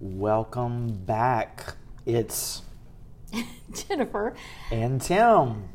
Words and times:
Welcome 0.00 1.04
back. 1.04 1.74
It's 2.06 2.62
Jennifer. 3.70 4.34
and 4.72 4.98
Tim. 4.98 5.68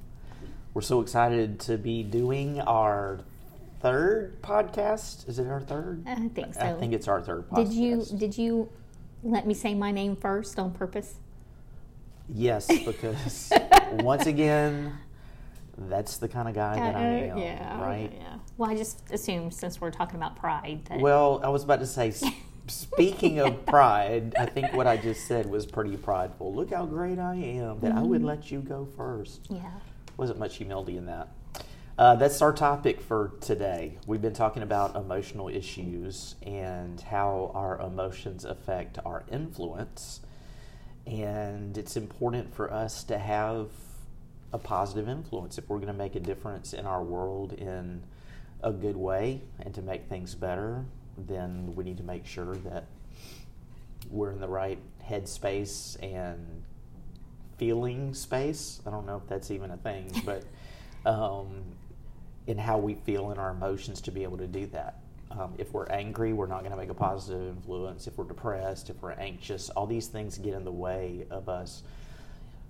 We're 0.74 0.82
so 0.82 1.00
excited 1.02 1.60
to 1.62 1.78
be 1.78 2.02
doing 2.02 2.60
our 2.62 3.20
third 3.82 4.42
podcast. 4.42 5.30
Is 5.30 5.38
it 5.38 5.46
our 5.46 5.62
third? 5.62 6.04
I 6.08 6.28
think 6.30 6.56
so. 6.56 6.62
I 6.62 6.74
think 6.74 6.94
it's 6.94 7.08
our 7.08 7.22
third 7.22 7.48
podcast. 7.50 7.70
did 7.70 7.74
you 7.74 8.06
did 8.18 8.36
you 8.36 8.70
let 9.22 9.46
me 9.46 9.54
say 9.54 9.76
my 9.76 9.92
name 9.92 10.16
first 10.16 10.58
on 10.58 10.72
purpose? 10.74 11.20
Yes, 12.28 12.66
because 12.86 13.54
once 13.92 14.26
again, 14.26 14.92
that's 15.78 16.18
the 16.18 16.28
kind 16.28 16.50
of 16.50 16.56
guy 16.56 16.76
that 16.78 16.96
I 16.96 17.02
am. 17.02 17.38
Uh, 17.38 17.42
yeah. 17.42 17.80
Right? 17.82 18.12
Yeah. 18.12 18.38
Well, 18.58 18.72
I 18.72 18.76
just 18.76 19.04
assumed 19.12 19.54
since 19.54 19.80
we're 19.80 19.92
talking 19.92 20.16
about 20.16 20.36
pride 20.36 20.82
that 20.86 21.00
Well, 21.00 21.42
I 21.44 21.50
was 21.50 21.64
about 21.64 21.80
to 21.82 21.86
say, 21.86 22.12
speaking 22.68 23.40
of 23.40 23.66
pride, 23.66 24.36
I 24.40 24.46
think 24.46 24.74
what 24.74 24.88
I 24.88 24.98
just 24.98 25.28
said 25.28 25.46
was 25.46 25.66
pretty 25.66 25.98
prideful. 25.98 26.54
Look 26.54 26.72
how 26.72 26.86
great 26.86 27.20
I 27.20 27.36
am 27.36 27.80
that 27.82 27.92
I 27.92 28.02
would 28.02 28.20
Mm-hmm. 28.22 28.28
let 28.28 28.52
you 28.52 28.60
go 28.62 28.88
first. 28.98 29.48
yeah. 29.50 29.72
Wasn't 30.18 30.40
much 30.40 30.56
humility 30.58 30.96
in 30.98 31.06
that. 31.08 31.28
Uh, 31.98 32.16
that's 32.16 32.42
our 32.42 32.52
topic 32.54 33.02
for 33.02 33.34
today. 33.42 33.98
We've 34.08 34.22
been 34.22 34.34
talking 34.34 34.64
about 34.64 34.96
emotional 34.96 35.48
issues 35.50 36.36
and 36.42 37.00
how 37.00 37.52
our 37.54 37.80
emotions 37.82 38.44
affect 38.46 38.98
our 39.06 39.24
influence. 39.32 40.22
And 41.06 41.78
it's 41.78 41.96
important 41.98 42.54
for 42.54 42.72
us 42.72 43.04
to 43.06 43.18
have 43.18 43.70
a 44.52 44.58
positive 44.58 45.08
influence 45.08 45.58
if 45.58 45.70
we're 45.70 45.78
going 45.78 45.88
to 45.88 45.94
make 45.94 46.16
a 46.16 46.20
difference 46.20 46.74
in 46.74 46.86
our 46.86 47.04
world 47.04 47.54
in 47.54 48.02
a 48.64 48.72
good 48.72 48.96
way 48.98 49.42
and 49.60 49.74
to 49.76 49.82
make 49.82 50.08
things 50.10 50.34
better. 50.36 50.86
Then 51.18 51.74
we 51.76 51.84
need 51.84 51.98
to 51.98 52.04
make 52.04 52.26
sure 52.26 52.56
that 52.58 52.86
we're 54.10 54.32
in 54.32 54.40
the 54.40 54.48
right 54.48 54.80
headspace 55.04 56.02
and 56.04 56.64
feeling 57.58 58.14
space. 58.14 58.82
I 58.86 58.90
don't 58.92 59.06
know 59.06 59.18
if 59.18 59.28
that's 59.28 59.52
even 59.52 59.72
a 59.72 59.78
thing, 59.78 60.12
but 60.26 60.44
um, 61.10 61.64
in 62.48 62.58
how 62.58 62.78
we 62.78 62.96
feel 62.96 63.32
in 63.32 63.38
our 63.38 63.52
emotions 63.52 64.02
to 64.02 64.12
be 64.12 64.24
able 64.24 64.38
to 64.38 64.48
do 64.48 64.66
that. 64.68 65.00
Um, 65.32 65.54
if 65.58 65.74
we're 65.74 65.88
angry, 65.88 66.34
we're 66.34 66.48
not 66.48 66.60
going 66.60 66.72
to 66.72 66.78
make 66.78 66.90
a 66.90 66.94
positive 66.94 67.48
influence. 67.58 68.08
If 68.08 68.18
we're 68.18 68.26
depressed, 68.26 68.90
if 68.90 69.02
we're 69.02 69.12
anxious, 69.14 69.70
all 69.72 69.86
these 69.86 70.08
things 70.08 70.38
get 70.38 70.54
in 70.54 70.64
the 70.64 70.72
way 70.72 71.26
of 71.30 71.50
us 71.50 71.84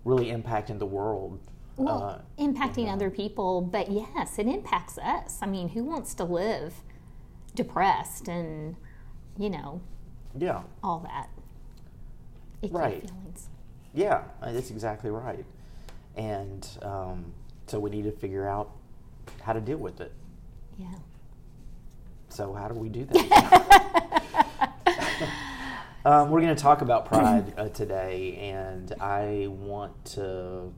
really 0.03 0.27
impacting 0.27 0.80
the 0.80 0.85
world. 0.85 1.39
Well, 1.77 2.03
Uh, 2.03 2.41
impacting 2.41 2.91
other 2.91 3.09
people, 3.09 3.61
but 3.61 3.91
yes, 3.91 4.39
it 4.39 4.47
impacts 4.47 4.97
us. 4.97 5.39
I 5.41 5.47
mean, 5.47 5.69
who 5.69 5.83
wants 5.83 6.13
to 6.15 6.23
live 6.23 6.81
depressed 7.56 8.28
and 8.28 8.75
you 9.38 9.50
know 9.50 9.81
yeah, 10.38 10.61
all 10.84 11.00
that? 11.00 11.30
Icky 12.61 12.73
Right. 12.73 13.02
feelings. 13.02 13.50
yeah, 13.94 14.23
that's 14.42 14.70
exactly 14.72 15.09
right. 15.09 15.45
And 16.16 16.67
um, 16.81 17.33
so 17.67 17.80
we 17.80 17.89
need 17.89 18.03
to 18.03 18.11
figure 18.11 18.48
out 18.48 18.72
how 19.42 19.53
to 19.53 19.61
deal 19.61 19.78
with 19.78 20.02
it. 20.02 20.11
Yeah. 20.78 20.88
So 22.30 22.53
how 22.53 22.67
do 22.67 22.76
we 22.76 22.89
do 22.89 23.06
that? 23.11 24.72
um, 26.06 26.30
we're 26.31 26.42
going 26.42 26.56
to 26.56 26.61
talk 26.61 26.81
about 26.81 27.06
pride 27.06 27.53
uh, 27.58 27.70
today, 27.70 28.36
and 28.53 28.94
I 29.00 29.48
want 29.50 30.03
to 30.16 30.73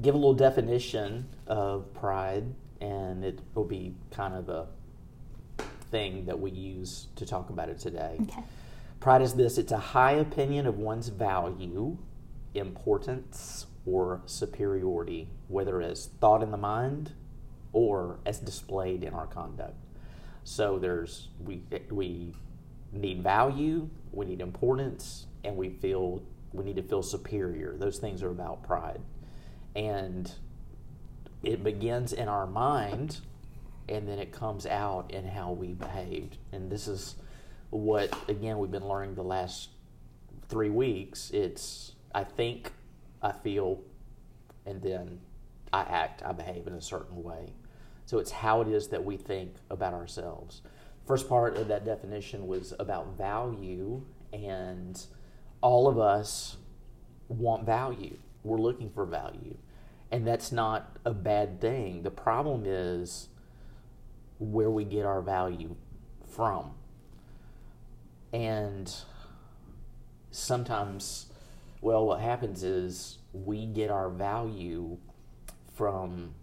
give 0.00 0.14
a 0.14 0.18
little 0.18 0.34
definition 0.34 1.28
of 1.46 1.92
pride, 1.94 2.44
and 2.80 3.24
it 3.24 3.40
will 3.54 3.64
be 3.64 3.94
kind 4.12 4.34
of 4.34 4.46
the 4.46 4.66
thing 5.90 6.26
that 6.26 6.38
we 6.38 6.50
use 6.50 7.08
to 7.16 7.26
talk 7.26 7.50
about 7.50 7.68
it 7.68 7.78
today. 7.78 8.16
Okay. 8.22 8.42
Pride 9.00 9.22
is 9.22 9.34
this 9.34 9.58
it's 9.58 9.72
a 9.72 9.78
high 9.78 10.12
opinion 10.12 10.66
of 10.66 10.78
one's 10.78 11.08
value, 11.08 11.96
importance, 12.54 13.66
or 13.86 14.20
superiority, 14.26 15.28
whether 15.48 15.80
as 15.80 16.06
thought 16.20 16.42
in 16.42 16.50
the 16.50 16.56
mind 16.56 17.12
or 17.72 18.18
as 18.26 18.38
displayed 18.38 19.04
in 19.04 19.14
our 19.14 19.26
conduct. 19.26 19.76
So 20.44 20.78
there's 20.78 21.28
we 21.44 21.62
we 21.90 22.34
need 22.92 23.22
value, 23.22 23.88
we 24.12 24.26
need 24.26 24.40
importance, 24.40 25.26
and 25.44 25.56
we 25.56 25.70
feel 25.70 26.22
we 26.52 26.64
need 26.64 26.76
to 26.76 26.82
feel 26.82 27.02
superior. 27.02 27.76
Those 27.76 27.98
things 27.98 28.22
are 28.22 28.30
about 28.30 28.62
pride. 28.62 29.00
And 29.76 30.32
it 31.42 31.62
begins 31.62 32.12
in 32.12 32.28
our 32.28 32.46
mind 32.46 33.20
and 33.88 34.08
then 34.08 34.18
it 34.18 34.32
comes 34.32 34.66
out 34.66 35.10
in 35.10 35.26
how 35.26 35.52
we 35.52 35.68
behaved. 35.74 36.36
And 36.52 36.70
this 36.70 36.88
is 36.88 37.16
what 37.70 38.16
again 38.28 38.58
we've 38.58 38.70
been 38.70 38.88
learning 38.88 39.14
the 39.14 39.22
last 39.22 39.70
three 40.48 40.70
weeks. 40.70 41.30
It's 41.30 41.92
I 42.14 42.24
think, 42.24 42.72
I 43.22 43.32
feel, 43.32 43.80
and 44.66 44.80
then 44.82 45.20
I 45.72 45.82
act, 45.82 46.22
I 46.24 46.32
behave 46.32 46.66
in 46.66 46.72
a 46.72 46.80
certain 46.80 47.22
way. 47.22 47.52
So 48.06 48.18
it's 48.18 48.30
how 48.30 48.62
it 48.62 48.68
is 48.68 48.88
that 48.88 49.04
we 49.04 49.16
think 49.16 49.54
about 49.70 49.92
ourselves. 49.92 50.62
First 51.06 51.28
part 51.28 51.56
of 51.56 51.68
that 51.68 51.84
definition 51.84 52.46
was 52.46 52.74
about 52.78 53.16
value, 53.16 54.02
and 54.32 55.00
all 55.60 55.88
of 55.88 55.98
us 55.98 56.56
want 57.28 57.66
value. 57.66 58.16
We're 58.44 58.58
looking 58.58 58.90
for 58.90 59.04
value. 59.04 59.56
And 60.10 60.26
that's 60.26 60.52
not 60.52 60.96
a 61.04 61.12
bad 61.12 61.60
thing. 61.60 62.02
The 62.02 62.10
problem 62.10 62.64
is 62.66 63.28
where 64.38 64.70
we 64.70 64.84
get 64.84 65.04
our 65.04 65.20
value 65.20 65.74
from. 66.26 66.72
And 68.32 68.92
sometimes, 70.30 71.26
well, 71.80 72.06
what 72.06 72.20
happens 72.20 72.62
is 72.62 73.18
we 73.32 73.66
get 73.66 73.90
our 73.90 74.08
value 74.10 74.98
from 75.74 76.34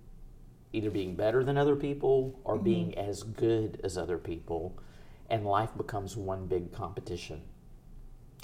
either 0.73 0.89
being 0.89 1.15
better 1.15 1.43
than 1.43 1.57
other 1.57 1.75
people 1.75 2.39
or 2.43 2.55
mm-hmm. 2.55 2.63
being 2.63 2.97
as 2.97 3.23
good 3.23 3.79
as 3.83 3.97
other 3.97 4.17
people, 4.17 4.77
and 5.29 5.45
life 5.45 5.69
becomes 5.77 6.17
one 6.17 6.47
big 6.47 6.71
competition. 6.73 7.41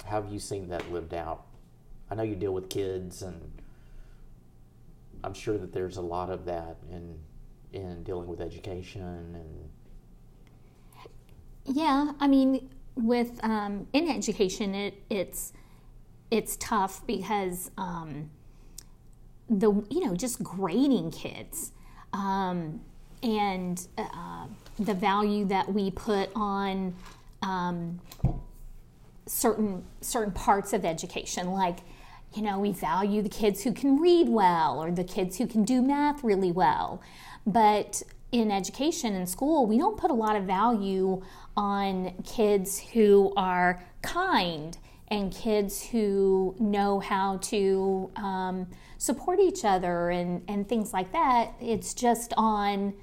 How 0.04 0.22
have 0.22 0.32
you 0.32 0.38
seen 0.38 0.68
that 0.68 0.90
lived 0.90 1.14
out? 1.14 1.46
I 2.10 2.14
know 2.14 2.22
you 2.22 2.34
deal 2.34 2.52
with 2.52 2.68
kids, 2.68 3.22
and 3.22 3.62
I'm 5.22 5.34
sure 5.34 5.58
that 5.58 5.72
there's 5.72 5.96
a 5.96 6.02
lot 6.02 6.30
of 6.30 6.44
that 6.46 6.76
in 6.90 7.18
in 7.72 8.02
dealing 8.02 8.28
with 8.28 8.40
education 8.40 9.02
and 9.02 9.70
Yeah, 11.64 12.12
I 12.20 12.28
mean, 12.28 12.70
with 12.94 13.40
um, 13.42 13.86
in 13.92 14.08
education, 14.08 14.74
it 14.74 15.02
it's 15.10 15.52
it's 16.30 16.56
tough 16.56 17.06
because 17.06 17.70
um, 17.76 18.30
the 19.48 19.70
you 19.90 20.04
know 20.04 20.14
just 20.14 20.42
grading 20.42 21.10
kids 21.10 21.72
um, 22.12 22.80
and 23.22 23.86
uh, 23.98 24.46
the 24.78 24.94
value 24.94 25.44
that 25.46 25.72
we 25.72 25.90
put 25.90 26.30
on 26.34 26.94
um, 27.42 28.00
certain 29.26 29.84
certain 30.00 30.32
parts 30.32 30.72
of 30.72 30.84
education, 30.84 31.50
like 31.50 31.80
you 32.34 32.42
know 32.42 32.58
we 32.58 32.72
value 32.72 33.22
the 33.22 33.28
kids 33.28 33.62
who 33.62 33.72
can 33.72 34.00
read 34.00 34.28
well 34.28 34.82
or 34.82 34.90
the 34.90 35.04
kids 35.04 35.38
who 35.38 35.46
can 35.46 35.64
do 35.64 35.82
math 35.82 36.24
really 36.24 36.52
well, 36.52 37.00
but 37.46 38.02
in 38.30 38.50
education 38.50 39.14
and 39.14 39.28
school, 39.28 39.66
we 39.66 39.78
don't 39.78 39.96
put 39.96 40.10
a 40.10 40.14
lot 40.14 40.36
of 40.36 40.44
value 40.44 41.22
on 41.56 42.14
kids 42.24 42.80
who 42.80 43.32
are 43.36 43.82
kind 44.00 44.78
and 45.08 45.30
kids 45.30 45.82
who 45.82 46.56
know 46.58 46.98
how 46.98 47.36
to 47.36 48.10
um, 48.16 48.66
support 48.96 49.38
each 49.38 49.64
other 49.64 50.08
and, 50.08 50.42
and 50.48 50.66
things 50.66 50.94
like 50.94 51.12
that. 51.12 51.52
It's 51.60 51.92
just 51.92 52.32
on, 52.38 52.94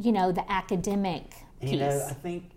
you 0.00 0.12
know, 0.12 0.32
the 0.32 0.50
academic 0.50 1.34
piece. 1.60 1.72
You 1.72 1.78
know, 1.80 2.06
I 2.08 2.14
think 2.14 2.50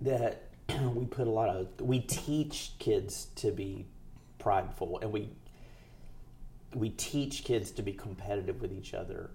that 0.00 0.44
we 0.94 1.04
put 1.04 1.26
a 1.26 1.30
lot 1.30 1.50
of 1.50 1.68
we 1.80 2.00
teach 2.00 2.72
kids 2.78 3.26
to 3.36 3.50
be 3.50 3.86
prideful, 4.38 4.98
and 5.02 5.12
we 5.12 5.28
we 6.74 6.90
teach 6.90 7.44
kids 7.44 7.70
to 7.72 7.82
be 7.82 7.92
competitive 7.92 8.60
with 8.60 8.72
each 8.72 8.94
other, 8.94 9.30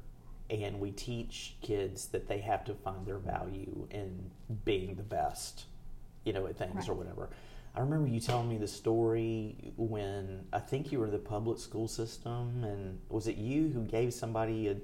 and 0.61 0.79
we 0.79 0.91
teach 0.91 1.55
kids 1.61 2.07
that 2.07 2.27
they 2.27 2.39
have 2.39 2.63
to 2.65 2.73
find 2.75 3.05
their 3.05 3.17
value 3.17 3.87
in 3.89 4.29
being 4.65 4.95
the 4.95 5.03
best, 5.03 5.65
you 6.23 6.33
know, 6.33 6.45
at 6.45 6.57
things 6.57 6.87
or 6.87 6.93
whatever. 6.93 7.29
I 7.75 7.79
remember 7.79 8.07
you 8.07 8.19
telling 8.19 8.47
me 8.47 8.57
the 8.57 8.67
story 8.67 9.73
when 9.77 10.45
I 10.53 10.59
think 10.59 10.91
you 10.91 10.99
were 10.99 11.05
in 11.05 11.11
the 11.11 11.17
public 11.17 11.57
school 11.57 11.87
system, 11.87 12.63
and 12.63 12.99
was 13.09 13.27
it 13.27 13.37
you 13.37 13.69
who 13.69 13.83
gave 13.83 14.13
somebody 14.13 14.67
a 14.67 14.75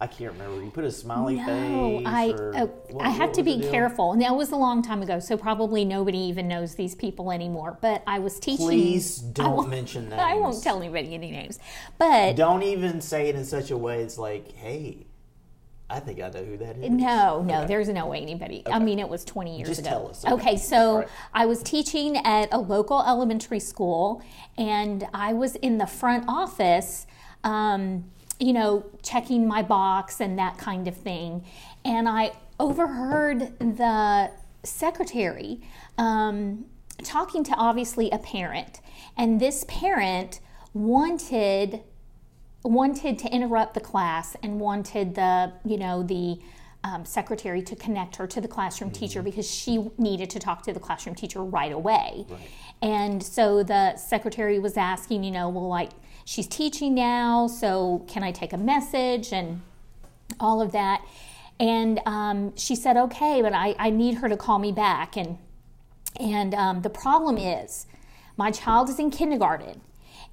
I 0.00 0.06
can't 0.06 0.32
remember. 0.32 0.62
You 0.62 0.70
put 0.70 0.84
a 0.84 0.92
smiley 0.92 1.34
no, 1.36 1.44
face. 1.44 2.06
I 2.06 2.28
or, 2.30 2.56
uh, 2.56 2.66
what- 2.90 3.04
I 3.04 3.08
have 3.10 3.32
to 3.32 3.42
be 3.42 3.60
careful. 3.60 4.12
And 4.12 4.22
that 4.22 4.36
was 4.36 4.52
a 4.52 4.56
long 4.56 4.80
time 4.80 5.02
ago, 5.02 5.18
so 5.18 5.36
probably 5.36 5.84
nobody 5.84 6.18
even 6.18 6.46
knows 6.46 6.76
these 6.76 6.94
people 6.94 7.32
anymore. 7.32 7.78
But 7.80 8.04
I 8.06 8.20
was 8.20 8.38
teaching. 8.38 8.66
Please 8.66 9.18
don't 9.42 9.68
mention 9.68 10.12
I 10.12 10.34
won't 10.34 10.62
tell 10.62 10.78
anybody 10.78 11.14
any 11.14 11.32
names. 11.32 11.58
But 11.98 12.36
Don't 12.36 12.62
even 12.62 13.00
say 13.00 13.28
it 13.28 13.34
in 13.34 13.44
such 13.44 13.72
a 13.72 13.76
way. 13.76 14.02
It's 14.02 14.18
like, 14.18 14.52
hey, 14.52 15.06
I 15.90 15.98
think 16.00 16.20
I 16.20 16.28
know 16.28 16.44
who 16.44 16.56
that 16.58 16.76
is. 16.76 16.90
No, 16.90 17.42
no, 17.42 17.58
Okay. 17.60 17.66
there's 17.66 17.88
no 17.88 18.06
way 18.06 18.20
anybody. 18.20 18.62
I 18.70 18.78
mean, 18.78 18.98
it 19.00 19.08
was 19.08 19.24
20 19.24 19.56
years 19.56 19.68
Just 19.68 19.80
ago. 19.80 19.88
tell 19.88 20.08
us, 20.08 20.24
okay. 20.24 20.34
Okay, 20.34 20.56
so 20.58 20.98
right. 20.98 21.08
I 21.32 21.46
was 21.46 21.62
teaching 21.62 22.18
at 22.18 22.50
a 22.52 22.58
local 22.58 23.02
elementary 23.04 23.58
school, 23.58 24.22
and 24.56 25.06
I 25.14 25.32
was 25.32 25.56
in 25.56 25.78
the 25.78 25.86
front 25.86 26.26
office, 26.28 27.06
um, 27.42 28.04
you 28.38 28.52
know, 28.52 28.84
checking 29.02 29.46
my 29.46 29.62
box 29.62 30.20
and 30.20 30.38
that 30.38 30.58
kind 30.58 30.86
of 30.86 30.96
thing. 30.96 31.44
And 31.84 32.08
I 32.08 32.32
overheard 32.60 33.58
the 33.58 34.30
secretary 34.62 35.60
um, 35.96 36.66
talking 37.02 37.44
to 37.44 37.52
obviously 37.54 38.10
a 38.10 38.18
parent, 38.18 38.80
and 39.16 39.40
this 39.40 39.64
parent 39.68 40.40
wanted 40.74 41.80
wanted 42.64 43.18
to 43.18 43.28
interrupt 43.28 43.74
the 43.74 43.80
class 43.80 44.36
and 44.42 44.60
wanted 44.60 45.14
the 45.14 45.52
you 45.64 45.78
know 45.78 46.02
the 46.02 46.38
um, 46.84 47.04
secretary 47.04 47.62
to 47.62 47.76
connect 47.76 48.16
her 48.16 48.26
to 48.26 48.40
the 48.40 48.48
classroom 48.48 48.90
teacher 48.90 49.22
because 49.22 49.50
she 49.50 49.90
needed 49.98 50.30
to 50.30 50.38
talk 50.38 50.62
to 50.62 50.72
the 50.72 50.80
classroom 50.80 51.14
teacher 51.14 51.42
right 51.42 51.72
away. 51.72 52.26
And 52.80 53.22
so 53.22 53.62
the 53.62 53.96
secretary 53.96 54.58
was 54.58 54.76
asking 54.76 55.24
you 55.24 55.30
know 55.30 55.48
well 55.48 55.68
like 55.68 55.90
she's 56.24 56.46
teaching 56.46 56.94
now 56.94 57.48
so 57.48 58.04
can 58.06 58.22
i 58.22 58.30
take 58.30 58.52
a 58.52 58.58
message? 58.58 59.32
And 59.32 59.62
all 60.38 60.60
of 60.60 60.72
that. 60.72 61.04
And 61.58 62.00
um, 62.06 62.54
she 62.56 62.76
said 62.76 62.96
okay 62.96 63.42
but 63.42 63.52
I, 63.52 63.74
I 63.78 63.90
need 63.90 64.18
her 64.18 64.28
to 64.28 64.36
call 64.36 64.58
me 64.58 64.72
back. 64.72 65.16
And 65.16 65.38
and 66.18 66.54
um, 66.54 66.82
the 66.82 66.90
problem 66.90 67.38
is, 67.38 67.86
my 68.36 68.50
child 68.50 68.88
is 68.88 68.98
in 68.98 69.10
kindergarten, 69.10 69.80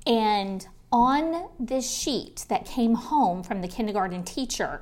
and 0.08 0.68
on 0.92 1.50
this 1.60 1.90
sheet 1.90 2.46
that 2.50 2.66
came 2.66 2.96
home 2.96 3.44
from 3.44 3.62
the 3.62 3.68
kindergarten 3.68 4.24
teacher, 4.24 4.82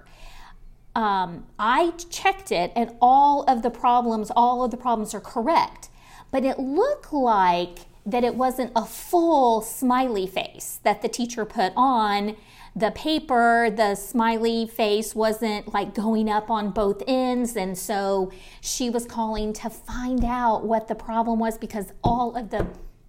um, 0.96 1.48
I 1.58 1.92
checked 2.10 2.52
it, 2.52 2.72
and 2.76 2.96
all 3.02 3.44
of 3.44 3.62
the 3.62 3.72
problems, 3.72 4.32
all 4.36 4.64
of 4.64 4.72
the 4.72 4.78
problems 4.78 5.14
are 5.14 5.22
correct. 5.22 5.90
But 6.32 6.44
it 6.44 6.60
looked 6.60 7.14
like 7.14 7.80
that 8.06 8.24
it 8.24 8.36
wasn't 8.36 8.72
a 8.76 8.86
full 8.86 9.62
smiley 9.62 10.28
face 10.28 10.80
that 10.84 11.02
the 11.02 11.08
teacher 11.08 11.46
put 11.46 11.74
on 11.76 12.36
the 12.76 12.92
paper. 12.92 13.70
The 13.76 13.96
smiley 13.96 14.68
face 14.68 15.16
wasn't 15.16 15.74
like 15.74 15.94
going 15.94 16.30
up 16.30 16.50
on 16.50 16.72
both 16.72 17.02
ends, 17.08 17.56
and 17.56 17.78
so 17.78 18.32
she 18.62 18.90
was 18.90 19.06
calling 19.06 19.54
to 19.54 19.70
find 19.70 20.24
out 20.24 20.66
what 20.66 20.88
the 20.88 20.96
problem 20.96 21.40
was 21.40 21.58
because 21.58 21.94
all 22.04 22.36
of 22.36 22.50
the 22.50 22.68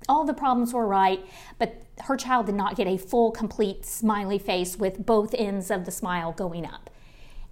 all 0.09 0.25
the 0.25 0.35
problems 0.35 0.73
were 0.75 0.87
right, 0.87 1.25
but 1.59 1.83
her 2.03 2.17
child 2.17 2.47
did 2.47 2.55
not 2.55 2.77
get 2.77 2.87
a 2.87 2.97
full, 2.97 3.31
complete 3.31 3.87
smiley 3.87 4.39
face 4.39 4.77
with 4.77 5.07
both 5.07 5.35
ends 5.35 5.71
of 5.71 5.87
the 5.87 5.91
smile 5.91 6.33
going 6.33 6.67
up. 6.67 6.91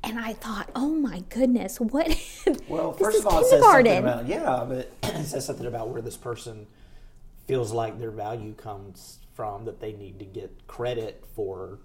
And 0.05 0.19
I 0.19 0.33
thought, 0.33 0.71
oh 0.75 0.91
my 0.95 1.23
goodness, 1.29 1.79
what? 1.81 2.09
Well, 2.69 2.93
first 2.93 3.19
of 3.21 3.27
all, 3.27 3.41
it 3.41 3.47
says 3.47 3.63
something 3.63 3.99
about 3.99 4.27
yeah, 4.27 4.65
but 4.67 4.91
it 5.03 5.25
says 5.27 5.45
something 5.47 5.67
about 5.67 5.89
where 5.91 6.01
this 6.03 6.17
person 6.17 6.67
feels 7.47 7.73
like 7.73 7.99
their 7.99 8.11
value 8.11 8.55
comes 8.55 9.19
from 9.35 9.65
that 9.67 9.81
they 9.81 9.93
need 9.93 10.19
to 10.21 10.25
get 10.25 10.67
credit 10.67 11.25
for, 11.35 11.79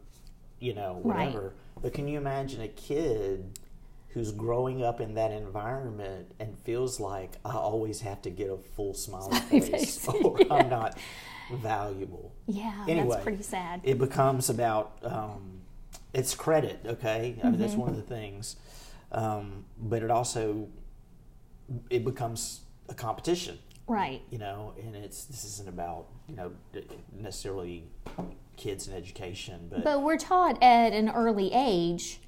you 0.59 0.73
know, 0.73 0.99
Right. 1.03 1.27
whatever. 1.27 1.53
But 1.81 1.93
can 1.93 2.07
you 2.07 2.17
imagine 2.17 2.61
a 2.61 2.67
kid 2.67 3.59
who's 4.09 4.31
growing 4.31 4.83
up 4.83 4.99
in 5.01 5.13
that 5.15 5.31
environment 5.31 6.31
and 6.39 6.57
feels 6.59 6.99
like 6.99 7.37
I 7.45 7.53
always 7.55 8.01
have 8.01 8.21
to 8.23 8.29
get 8.29 8.49
a 8.49 8.57
full 8.75 8.93
smiley 8.93 9.37
face, 9.49 9.69
face, 9.69 10.07
or 10.23 10.39
I'm 10.51 10.69
not 10.69 10.97
valuable. 11.53 12.33
yeah, 12.47 12.85
Anyway, 12.87 13.09
that's 13.09 13.23
pretty 13.23 13.43
sad. 13.43 13.81
It 13.83 13.97
becomes 13.99 14.49
about 14.49 14.97
um, 15.03 15.56
it's 16.17 16.33
credit, 16.33 16.79
okay? 16.85 17.39
I 17.43 17.49
mean, 17.49 17.59
that's 17.59 17.73
Mm-hmm. 17.73 17.81
one 17.81 17.89
of 17.91 17.95
the 17.95 18.01
things, 18.01 18.55
um, 19.11 19.65
but 19.79 20.01
it 20.01 20.09
also 20.11 20.67
it 21.89 22.03
becomes 22.03 22.61
a 22.89 22.93
competition, 22.93 23.59
right. 23.87 24.21
you 24.31 24.39
know. 24.39 24.73
And 24.81 24.95
it's 24.95 25.25
this 25.25 25.43
isn't 25.45 25.69
about 25.69 26.07
you 26.27 26.35
know 26.35 26.51
necessarily 27.13 27.83
kids 28.55 28.87
and 28.87 28.95
education, 28.97 29.67
but, 29.69 29.83
But 29.83 30.01
we're 30.01 30.17
taught 30.17 30.61
at 30.63 30.91
an 30.93 31.09
early 31.09 31.51
age, 31.53 32.19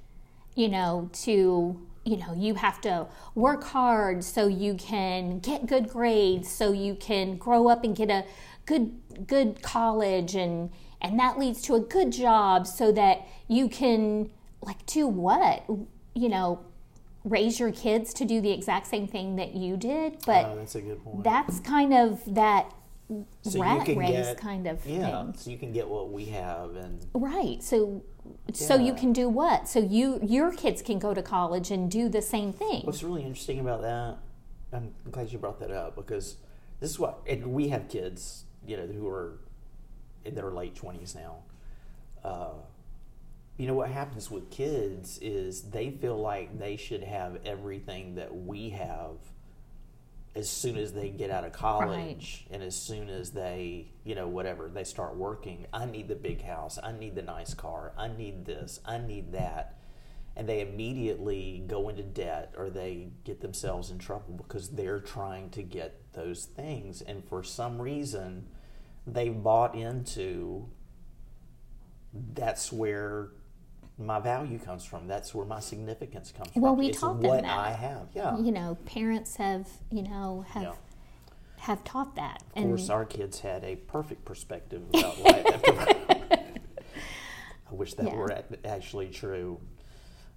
you 0.55 0.69
know, 0.69 1.09
to 1.23 1.81
you 2.05 2.17
know, 2.17 2.33
you 2.35 2.55
have 2.55 2.79
to 2.81 3.07
work 3.35 3.63
hard 3.63 4.23
so 4.23 4.47
you 4.47 4.73
can 4.75 5.39
get 5.39 5.65
good 5.67 5.89
grades, 5.89 6.49
so 6.49 6.71
you 6.71 6.95
can 6.95 7.37
grow 7.37 7.67
up 7.67 7.83
and 7.83 7.95
get 7.95 8.09
a 8.09 8.23
good 8.65 8.91
good 9.27 9.61
college 9.63 10.35
and 10.35 10.69
and 11.01 11.19
that 11.19 11.37
leads 11.39 11.61
to 11.63 11.75
a 11.75 11.79
good 11.79 12.11
job 12.11 12.67
so 12.67 12.91
that 12.91 13.25
you 13.47 13.69
can 13.69 14.29
like 14.61 14.85
do 14.85 15.07
what? 15.07 15.65
You 16.13 16.29
know, 16.29 16.59
raise 17.23 17.59
your 17.59 17.71
kids 17.71 18.13
to 18.15 18.25
do 18.25 18.41
the 18.41 18.51
exact 18.51 18.87
same 18.87 19.07
thing 19.07 19.35
that 19.37 19.53
you 19.55 19.77
did, 19.77 20.13
oh, 20.13 20.19
but 20.25 20.45
oh, 20.45 20.55
that's 20.57 20.75
a 20.75 20.81
good 20.81 21.03
point. 21.03 21.23
that's 21.23 21.59
kind 21.61 21.93
of 21.93 22.21
that 22.35 22.73
So 23.41 23.59
rat 23.61 23.87
race 23.89 24.09
get- 24.11 24.37
kind 24.37 24.67
of 24.67 24.85
yeah, 24.85 25.23
thing. 25.23 25.33
so 25.37 25.49
you 25.51 25.57
can 25.57 25.71
get 25.71 25.87
what 25.87 26.11
we 26.11 26.25
have, 26.25 26.75
and 26.75 27.05
Right. 27.13 27.61
So 27.63 28.03
so 28.53 28.75
you 28.75 28.93
can 28.93 29.11
do 29.13 29.27
what? 29.29 29.67
So 29.67 29.79
you 29.79 30.19
your 30.21 30.51
kids 30.51 30.81
can 30.81 30.99
go 30.99 31.13
to 31.13 31.21
college 31.23 31.71
and 31.71 31.89
do 31.89 32.09
the 32.09 32.21
same 32.21 32.53
thing. 32.53 32.81
What's 32.83 33.01
really 33.03 33.23
interesting 33.23 33.59
about 33.59 33.81
that, 33.81 34.17
I'm 34.71 34.93
glad 35.11 35.31
you 35.31 35.39
brought 35.39 35.59
that 35.61 35.71
up 35.71 35.95
because 35.95 36.35
this 36.79 36.91
is 36.91 36.99
what, 36.99 37.19
and 37.27 37.47
we 37.47 37.69
have 37.69 37.89
kids, 37.89 38.45
you 38.65 38.77
know, 38.77 38.85
who 38.85 39.07
are 39.07 39.39
in 40.25 40.35
their 40.35 40.51
late 40.51 40.75
20s 40.75 41.15
now. 41.15 41.37
Uh, 42.23 42.53
you 43.57 43.67
know, 43.67 43.73
what 43.73 43.89
happens 43.89 44.31
with 44.31 44.49
kids 44.49 45.19
is 45.21 45.63
they 45.63 45.91
feel 45.91 46.17
like 46.17 46.57
they 46.57 46.77
should 46.77 47.03
have 47.03 47.39
everything 47.45 48.15
that 48.15 48.33
we 48.33 48.69
have 48.69 49.17
as 50.35 50.49
soon 50.49 50.77
as 50.77 50.93
they 50.93 51.09
get 51.09 51.29
out 51.29 51.43
of 51.43 51.51
college 51.51 52.45
and 52.51 52.63
as 52.63 52.75
soon 52.75 53.09
as 53.09 53.31
they, 53.31 53.91
you 54.05 54.15
know, 54.15 54.27
whatever, 54.27 54.69
they 54.69 54.83
start 54.83 55.15
working. 55.15 55.65
I 55.73 55.85
need 55.85 56.07
the 56.07 56.15
big 56.15 56.41
house. 56.41 56.79
I 56.81 56.93
need 56.93 57.15
the 57.15 57.21
nice 57.21 57.53
car. 57.53 57.91
I 57.97 58.07
need 58.07 58.45
this. 58.45 58.79
I 58.85 58.97
need 58.99 59.33
that 59.33 59.79
and 60.39 60.47
they 60.47 60.61
immediately 60.61 61.65
go 61.67 61.89
into 61.89 62.01
debt 62.01 62.53
or 62.57 62.69
they 62.69 63.09
get 63.25 63.41
themselves 63.41 63.91
in 63.91 63.97
trouble 63.99 64.33
because 64.37 64.69
they're 64.69 65.01
trying 65.01 65.49
to 65.49 65.61
get 65.61 66.01
those 66.13 66.45
things 66.45 67.01
and 67.01 67.25
for 67.25 67.43
some 67.43 67.81
reason 67.81 68.47
they've 69.07 69.41
bought 69.43 69.75
into 69.75 70.67
that's 72.33 72.71
where 72.71 73.29
my 73.97 74.19
value 74.19 74.57
comes 74.59 74.83
from 74.85 75.07
that's 75.07 75.33
where 75.35 75.45
my 75.45 75.59
significance 75.59 76.31
comes 76.31 76.49
Well, 76.49 76.53
from 76.53 76.61
Well, 76.63 76.75
we 76.75 76.87
it's 76.87 76.99
taught 76.99 77.21
them 77.21 77.29
what 77.29 77.41
that. 77.43 77.57
i 77.57 77.71
have 77.71 78.07
yeah 78.15 78.37
You 78.37 78.51
know, 78.51 78.77
parents 78.85 79.35
have, 79.37 79.67
you 79.91 80.03
know, 80.03 80.45
have 80.49 80.63
Yeah. 80.63 80.73
have 81.59 81.83
taught 81.83 82.15
that. 82.15 82.41
of 82.41 82.47
And 82.55 82.67
course 82.69 82.89
our 82.89 83.05
kids 83.05 83.39
had 83.41 83.63
a 83.63 83.75
perfect 83.75 84.25
perspective 84.25 84.81
about 84.89 85.19
life 85.21 85.45
i 87.71 87.73
wish 87.73 87.93
that 87.95 88.05
Yeah. 88.07 88.15
were 88.15 88.43
actually 88.65 89.09
true 89.09 89.59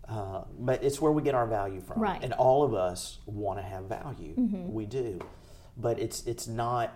uh, 0.09 0.43
but 0.59 0.83
it's 0.83 1.01
where 1.01 1.13
we 1.13 1.23
get 1.23 1.35
our 1.35 1.47
value 1.47 1.81
from 1.81 2.01
Right. 2.03 2.17
Mm-hmm. 2.17 2.25
and 2.25 2.33
all 2.35 2.65
of 2.65 2.75
us 2.75 3.19
want 3.27 3.59
to 3.61 3.63
have 3.63 3.85
value 3.85 4.35
we 4.69 4.85
do 4.87 5.21
but 5.77 5.99
it's 6.01 6.27
it's 6.27 6.47
not 6.49 6.93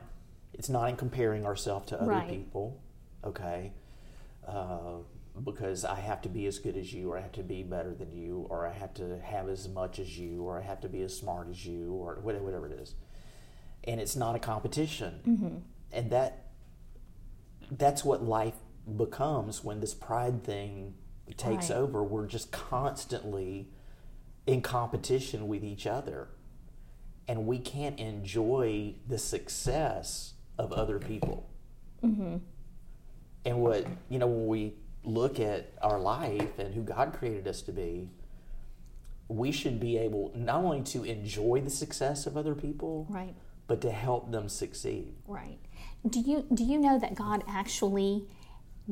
it's 0.59 0.69
not 0.69 0.89
in 0.89 0.97
comparing 0.97 1.45
ourselves 1.47 1.87
to 1.89 2.01
other 2.01 2.11
Right. 2.13 2.29
people 2.29 2.81
okay 3.25 3.73
uh, 4.47 4.99
because 5.45 5.85
I 5.85 5.97
have 5.97 6.23
to 6.23 6.29
be 6.31 6.47
as 6.47 6.59
good 6.59 6.77
as 6.79 6.93
you, 6.95 7.11
or 7.13 7.19
I 7.19 7.21
have 7.21 7.33
to 7.33 7.43
be 7.43 7.63
better 7.63 7.93
than 7.95 8.11
you, 8.13 8.47
or 8.49 8.67
I 8.67 8.73
have 8.73 8.95
to 8.95 9.19
have 9.21 9.49
as 9.51 9.69
much 9.69 9.99
as 9.99 10.17
you, 10.19 10.43
or 10.45 10.59
I 10.59 10.63
have 10.63 10.81
to 10.81 10.89
be 10.89 11.03
as 11.03 11.15
smart 11.19 11.49
as 11.51 11.67
you, 11.67 11.93
or 11.93 12.15
whatever, 12.23 12.45
whatever 12.45 12.67
it 12.67 12.73
is. 12.81 12.95
And 13.85 14.01
it's 14.01 14.17
not 14.17 14.35
a 14.35 14.39
competition, 14.39 15.21
Mm-hmm. 15.27 15.57
and 15.93 16.11
that 16.11 16.47
that's 17.71 18.03
what 18.05 18.23
life 18.23 18.55
becomes 18.97 19.63
when 19.65 19.81
this 19.81 19.93
pride 19.95 20.43
thing 20.45 20.95
takes 21.37 21.69
Right. 21.71 21.77
over. 21.77 22.03
We're 22.05 22.27
just 22.29 22.51
constantly 22.53 23.69
in 24.47 24.63
competition 24.63 25.49
with 25.49 25.65
each 25.65 25.87
other, 25.87 26.29
and 27.29 27.47
we 27.47 27.59
can't 27.59 27.99
enjoy 27.99 28.95
the 29.07 29.19
success 29.19 30.33
of 30.59 30.73
other 30.73 30.99
people. 30.99 31.49
And 32.03 33.61
what, 33.61 33.87
you 34.09 34.19
know, 34.19 34.27
when 34.27 34.47
we 34.47 34.75
look 35.05 35.39
at 35.41 35.73
our 35.83 35.99
life 35.99 36.59
and 36.59 36.75
who 36.75 36.83
God 36.83 37.13
created 37.13 37.47
us 37.49 37.63
to 37.63 37.73
be, 37.73 38.11
we 39.29 39.51
should 39.53 39.81
be 39.81 39.99
able 39.99 40.33
not 40.35 40.63
only 40.63 40.83
to 40.83 41.05
enjoy 41.05 41.61
the 41.61 41.71
success 41.71 42.27
of 42.27 42.37
other 42.37 42.55
people, 42.55 43.07
right, 43.11 43.35
but 43.67 43.81
to 43.81 43.91
help 43.91 44.31
them 44.31 44.49
succeed. 44.49 45.15
right. 45.27 45.59
Do 46.09 46.21
you 46.21 46.47
do 46.55 46.63
you 46.63 46.79
know 46.79 46.99
that 47.01 47.17
God 47.17 47.43
actually 47.49 48.25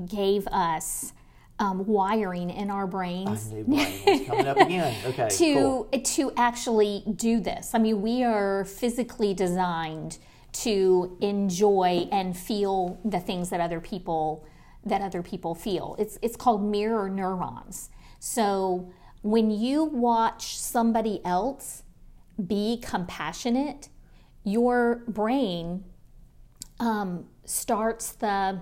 gave 0.09 0.49
us 0.49 1.13
um, 1.61 1.87
wiring 1.87 2.51
in 2.51 2.71
our 2.71 2.89
brains? 2.89 3.51
coming 3.51 4.47
up 4.49 4.57
again. 4.57 4.97
Okay, 5.07 5.29
to 5.29 5.55
cool. 5.55 5.85
to 5.85 6.33
actually 6.37 7.05
do 7.15 7.39
this. 7.39 7.71
I 7.75 7.79
mean, 7.79 8.03
we 8.03 8.25
are 8.25 8.65
physically 8.65 9.35
designed 9.35 10.19
to 10.55 11.17
enjoy 11.21 12.09
and 12.13 12.37
feel 12.37 13.01
the 13.05 13.21
things 13.21 13.51
that 13.51 13.61
other 13.61 13.81
people 13.81 14.47
that 14.87 15.01
other 15.01 15.23
people 15.23 15.55
feel. 15.55 15.97
It's 15.99 16.19
it's 16.23 16.37
called 16.37 16.63
mirror 16.63 17.09
neurons. 17.09 17.91
So 18.19 18.93
when 19.23 19.51
you 19.51 19.85
watch 19.85 20.59
somebody 20.59 21.21
else 21.25 21.83
be 22.47 22.81
compassionate, 22.83 23.89
your 24.45 25.03
brain 25.09 25.85
um, 26.79 27.27
starts 27.45 28.13
the 28.13 28.61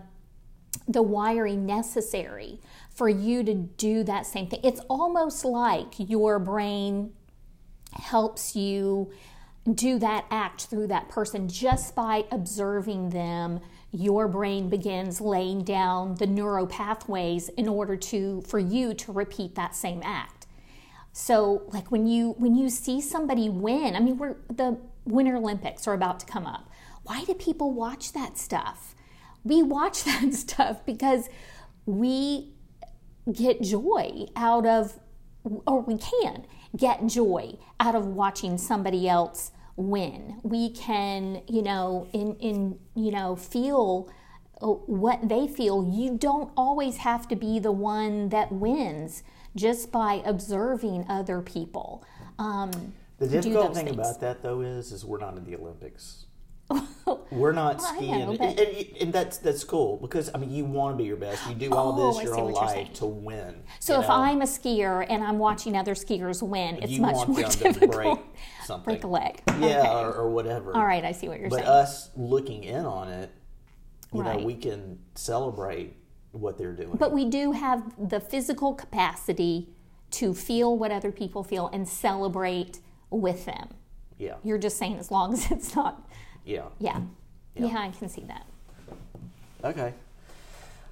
the 0.89 1.03
wiring 1.03 1.67
necessary 1.67 2.61
for 2.91 3.09
you 3.09 3.43
to 3.45 3.55
do 3.55 4.03
that 4.05 4.27
same 4.27 4.47
thing. 4.47 4.61
It's 4.63 4.81
almost 4.89 5.45
like 5.45 5.95
your 5.99 6.39
brain 6.39 7.13
helps 7.93 8.57
you 8.57 9.11
do 9.71 9.99
that 9.99 10.27
act 10.31 10.67
through 10.67 10.89
that 10.89 11.09
person 11.09 11.49
just 11.49 11.95
by 11.95 12.25
observing 12.31 13.11
them. 13.11 13.61
Your 13.93 14.27
brain 14.27 14.69
begins 14.69 15.21
laying 15.21 15.63
down 15.63 16.17
the 16.17 16.27
neural 16.27 16.67
pathways 16.67 17.49
in 17.51 17.69
order 17.69 17.97
to 17.97 18.41
for 18.43 18.59
you 18.59 18.95
to 18.95 19.13
repeat 19.13 19.55
that 19.55 19.77
same 19.77 20.03
act. 20.05 20.47
So 21.13 21.63
like 21.69 21.93
when 21.93 22.07
you 22.07 22.33
when 22.39 22.57
you 22.57 22.71
see 22.71 23.01
somebody 23.01 23.51
win 23.51 23.95
i 23.95 24.01
mean 24.01 24.17
we're 24.17 24.37
the 24.49 24.79
winter 25.05 25.37
olympics 25.37 25.87
are 25.87 25.95
about 25.95 26.21
to 26.21 26.27
come 26.27 26.47
up. 26.47 26.69
Why 27.05 27.25
do 27.25 27.35
people 27.35 27.73
watch 27.73 28.13
that 28.13 28.39
stuff? 28.39 28.95
We 29.45 29.63
watch 29.63 30.05
that 30.05 30.35
stuff 30.35 30.85
because 30.87 31.29
we 31.87 32.55
get 33.33 33.63
joy 33.63 34.27
out 34.35 34.67
of 34.67 34.99
or 35.67 35.81
we 35.81 35.99
can 35.99 36.47
get 36.77 37.07
joy 37.07 37.57
out 37.81 37.95
of 37.95 38.07
watching 38.07 38.59
somebody 38.59 39.09
else 39.09 39.53
win. 39.77 40.41
We 40.43 40.71
can, 40.71 41.43
you 41.49 41.63
know, 41.63 42.09
in 42.13 42.37
in 42.37 42.79
you 42.95 43.11
know, 43.11 43.37
feel 43.37 44.11
uh, 44.61 44.67
what 44.67 45.29
they 45.29 45.47
feel. 45.47 45.89
You 45.91 46.17
don't 46.17 46.51
always 46.57 46.99
have 46.99 47.29
to 47.29 47.37
be 47.37 47.59
the 47.59 47.73
one 47.73 48.29
that 48.31 48.53
wins 48.53 49.23
just 49.55 49.93
by 49.93 50.23
observing 50.25 51.07
other 51.09 51.41
people. 51.43 52.05
Um, 52.39 52.95
the 53.19 53.29
difficult 53.29 53.75
thing 53.75 53.87
things. 53.87 53.97
about 53.97 54.21
that, 54.21 54.43
though, 54.43 54.61
is 54.61 54.93
is 54.93 55.05
we're 55.05 55.19
not 55.19 55.37
in 55.37 55.45
the 55.45 55.57
Olympics. 55.57 56.27
We're 57.31 57.53
not 57.53 57.79
well, 57.79 57.95
skiing, 57.95 58.19
know, 58.19 58.31
and, 58.33 58.59
and, 58.59 58.97
and, 59.01 59.13
that's 59.13 59.39
that's 59.39 59.65
cool 59.65 59.97
because 59.99 60.31
I 60.35 60.39
mean 60.39 60.51
you 60.51 60.65
want 60.65 60.97
to 60.97 61.03
be 61.03 61.07
your 61.07 61.17
best. 61.17 61.47
You 61.49 61.55
do 61.55 61.73
all 61.73 62.01
oh, 62.01 62.13
this 62.13 62.23
your 62.23 62.35
whole 62.35 62.53
life 62.53 62.93
to 62.95 63.07
win. 63.07 63.63
So 63.81 64.01
if 64.01 64.09
know? 64.09 64.15
I'm 64.15 64.43
a 64.43 64.47
skier 64.47 65.07
and 65.09 65.23
I'm 65.23 65.39
watching 65.39 65.77
other 65.77 65.95
skiers 65.95 66.43
win, 66.43 66.79
it's 66.83 66.93
you 66.93 67.01
much 67.01 67.27
more 67.27 67.43
difficult. 67.51 67.91
break 67.91 68.19
something, 68.65 68.85
break 68.85 69.05
a 69.05 69.07
leg, 69.07 69.43
yeah, 69.59 69.81
okay. 69.81 69.89
or, 69.89 70.13
or, 70.13 70.31
whatever. 70.31 70.75
All 70.75 70.85
right, 70.85 71.05
I 71.05 71.13
see 71.13 71.29
what 71.29 71.41
you're 71.41 71.51
but 71.51 71.57
saying. 71.57 71.67
But 71.67 71.73
us 71.73 72.11
looking 72.17 72.65
in 72.65 72.85
on 72.87 73.09
it, 73.09 73.31
you 74.13 74.23
right. 74.23 74.41
know, 74.41 74.47
we 74.47 74.55
can 74.55 74.99
celebrate 75.15 75.97
what 76.33 76.59
they're 76.59 76.73
doing. 76.73 76.97
But 76.97 77.13
we 77.13 77.25
do 77.25 77.53
have 77.53 77.93
the 78.11 78.21
physical 78.21 78.75
capacity 78.75 79.69
to 80.13 80.35
feel 80.35 80.77
what 80.77 80.91
other 80.91 81.11
people 81.11 81.43
feel 81.43 81.69
and 81.73 81.89
celebrate 81.89 82.81
with 83.11 83.45
them. 83.47 83.69
Yeah. 84.19 84.37
You're 84.45 84.59
just 84.59 84.77
saying 84.77 84.99
as 84.99 85.11
long 85.11 85.33
as 85.33 85.51
it's 85.51 85.75
not 85.75 86.09
yeah. 86.45 86.65
Yeah. 86.79 87.01
Yeah, 87.55 87.67
yeah 87.67 87.79
I 87.79 87.91
can 87.91 88.09
see 88.09 88.25
that. 88.25 88.47
Okay. 89.65 89.95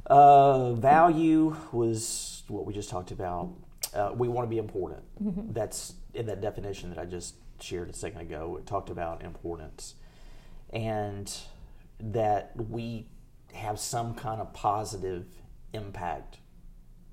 Uh, 0.06 0.72
value 0.74 1.56
was 1.72 2.42
what 2.48 2.66
we 2.66 2.72
just 2.72 2.90
talked 2.90 3.10
about. 3.10 3.50
Uh, 3.94 4.12
we 4.14 4.28
want 4.28 4.46
to 4.46 4.50
be 4.50 4.58
important. 4.58 5.02
Mm-hmm. 5.22 5.52
That's 5.52 5.94
in 6.14 6.26
that 6.26 6.40
definition 6.40 6.90
that 6.90 6.98
I 6.98 7.04
just 7.04 7.34
shared 7.60 7.90
a 7.90 7.92
second 7.92 8.20
ago. 8.20 8.56
It 8.58 8.66
talked 8.66 8.90
about 8.90 9.22
importance 9.22 9.94
and 10.70 11.32
that 11.98 12.52
we 12.56 13.06
have 13.52 13.78
some 13.78 14.14
kind 14.14 14.40
of 14.40 14.52
positive 14.52 15.26
impact 15.72 16.38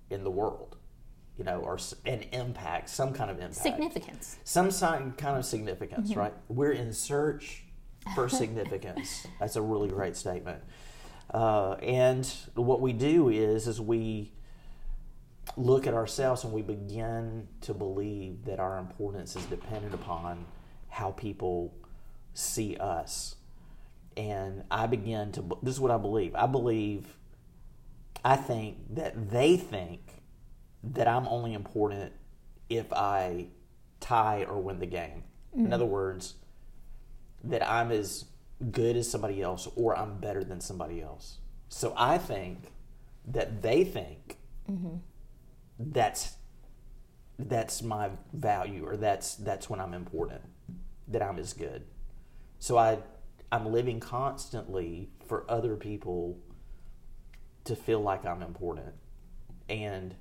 in 0.10 0.24
the 0.24 0.32
world, 0.32 0.77
you 1.38 1.44
know, 1.44 1.60
or 1.60 1.79
an 2.06 2.24
impact, 2.32 2.89
some 2.89 3.13
kind 3.13 3.29
of 3.29 3.38
impact. 3.38 3.56
Significance. 3.56 4.38
Some 4.44 4.72
kind 4.72 5.38
of 5.38 5.46
significance, 5.46 6.12
mm-hmm. 6.12 6.20
right? 6.20 6.34
We're 6.48 6.72
in 6.72 6.94
search 6.94 7.63
for 8.15 8.29
significance. 8.29 9.27
That's 9.39 9.55
a 9.55 9.61
really 9.61 9.89
great 9.89 10.15
statement. 10.15 10.61
Uh, 11.33 11.73
and 11.73 12.25
what 12.55 12.81
we 12.81 12.93
do 12.93 13.29
is, 13.29 13.67
is 13.67 13.81
we 13.81 14.31
look 15.55 15.87
at 15.87 15.93
ourselves 15.93 16.43
and 16.43 16.53
we 16.53 16.61
begin 16.61 17.47
to 17.61 17.73
believe 17.73 18.45
that 18.45 18.59
our 18.59 18.77
importance 18.77 19.35
is 19.35 19.43
dependent 19.45 19.93
upon 19.93 20.45
how 20.89 21.11
people 21.11 21.73
see 22.33 22.77
us. 22.77 23.35
And 24.15 24.63
I 24.71 24.87
begin 24.87 25.31
to, 25.33 25.57
this 25.61 25.75
is 25.75 25.79
what 25.79 25.91
I 25.91 25.97
believe. 25.97 26.33
I 26.35 26.47
believe, 26.47 27.17
I 28.23 28.35
think 28.35 28.95
that 28.95 29.29
they 29.29 29.57
think 29.57 30.23
that 30.83 31.07
I'm 31.07 31.27
only 31.27 31.53
important 31.53 32.13
if 32.69 32.91
I 32.93 33.47
tie 33.99 34.45
or 34.45 34.59
win 34.59 34.79
the 34.79 34.85
game. 34.85 35.23
Mm-hmm. 35.55 35.67
In 35.67 35.73
other 35.73 35.85
words, 35.85 36.35
that 37.44 37.67
I'm 37.67 37.91
as 37.91 38.25
good 38.72 38.96
as 38.96 39.10
somebody 39.10 39.41
else 39.41 39.67
or 39.75 39.98
I'm 39.98 40.17
better 40.20 40.44
than 40.44 40.60
somebody 40.60 41.01
else. 41.01 41.38
So 41.70 41.94
I 41.96 42.17
think 42.17 42.72
that 43.27 43.62
they 43.62 43.84
think 43.84 44.38
mm-hmm. 44.70 44.98
that's 45.79 46.36
that's 47.39 47.84
my 47.84 48.10
value 48.34 48.84
or 48.86 48.98
that's 48.98 49.36
that's 49.36 49.70
when 49.70 49.79
I'm 49.79 49.94
important 49.94 50.41
that 51.08 51.22
I'm 51.22 51.38
as 51.38 51.53
good. 51.53 51.84
So 52.60 52.77
I 52.77 53.00
I'm 53.51 53.72
living 53.72 54.00
constantly 54.00 55.10
for 55.27 55.50
other 55.50 55.75
people 55.75 56.39
to 57.65 57.75
feel 57.75 58.01
like 58.01 58.25
I'm 58.25 58.41
important 58.41 58.96
and 59.70 60.15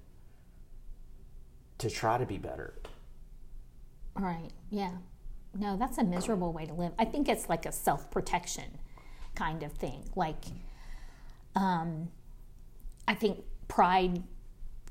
to 1.78 1.90
try 1.90 2.18
to 2.18 2.26
be 2.26 2.38
better. 2.38 2.75
All 4.16 4.25
right. 4.25 4.50
Yeah 4.70 4.92
no, 5.58 5.76
that's 5.76 5.98
a 5.98 6.04
miserable 6.04 6.52
way 6.52 6.66
to 6.66 6.75
live. 6.75 6.92
I 6.98 7.04
think 7.04 7.28
it's 7.28 7.48
like 7.48 7.66
a 7.66 7.72
self 7.72 8.10
protection 8.10 8.78
kind 9.34 9.62
of 9.62 9.72
thing. 9.72 10.04
Like, 10.14 10.44
um, 11.54 12.08
I 13.06 13.14
think 13.14 13.44
pride 13.68 14.22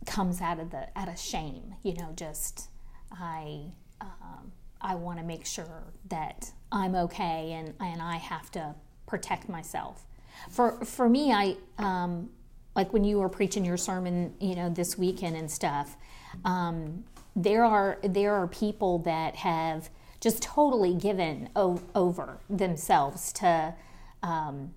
comes 0.05 0.41
out 0.41 0.60
of 0.60 0.72
the 0.72 0.88
out 0.95 1.07
of 1.07 1.19
shame. 1.19 1.75
You 1.84 1.95
know, 1.95 2.12
just 2.15 2.69
I 3.12 3.72
um, 4.01 4.51
I 4.81 4.95
want 4.95 5.19
to 5.19 5.25
make 5.25 5.45
sure 5.45 5.84
that 6.10 6.51
I'm 6.72 6.95
okay, 6.95 7.53
and 7.53 7.74
and 7.79 8.01
I 8.01 8.17
have 8.17 8.51
to 8.51 8.75
protect 9.07 9.50
myself. 9.50 10.05
For 10.50 10.84
for 10.86 11.10
me, 11.10 11.31
I 11.31 11.57
um, 11.77 12.29
like 12.75 12.93
when 12.93 13.03
you 13.03 13.19
were 13.19 13.29
preaching 13.29 13.65
your 13.65 13.77
sermon, 13.77 14.36
you 14.39 14.55
know, 14.55 14.69
this 14.69 14.98
weekend 14.98 15.36
and 15.36 15.50
stuff. 15.50 15.98
Um, 16.43 17.05
there 17.36 17.65
are 17.65 17.98
there 18.03 18.34
are 18.34 18.48
people 18.48 19.00
that 19.00 19.36
have 19.36 19.89
just 20.25 20.41
totally 20.41 20.96
given 20.96 21.48
o- 21.55 21.79
over 21.94 22.39
themselves 22.50 23.32
to 23.32 23.75
um, 24.24 24.74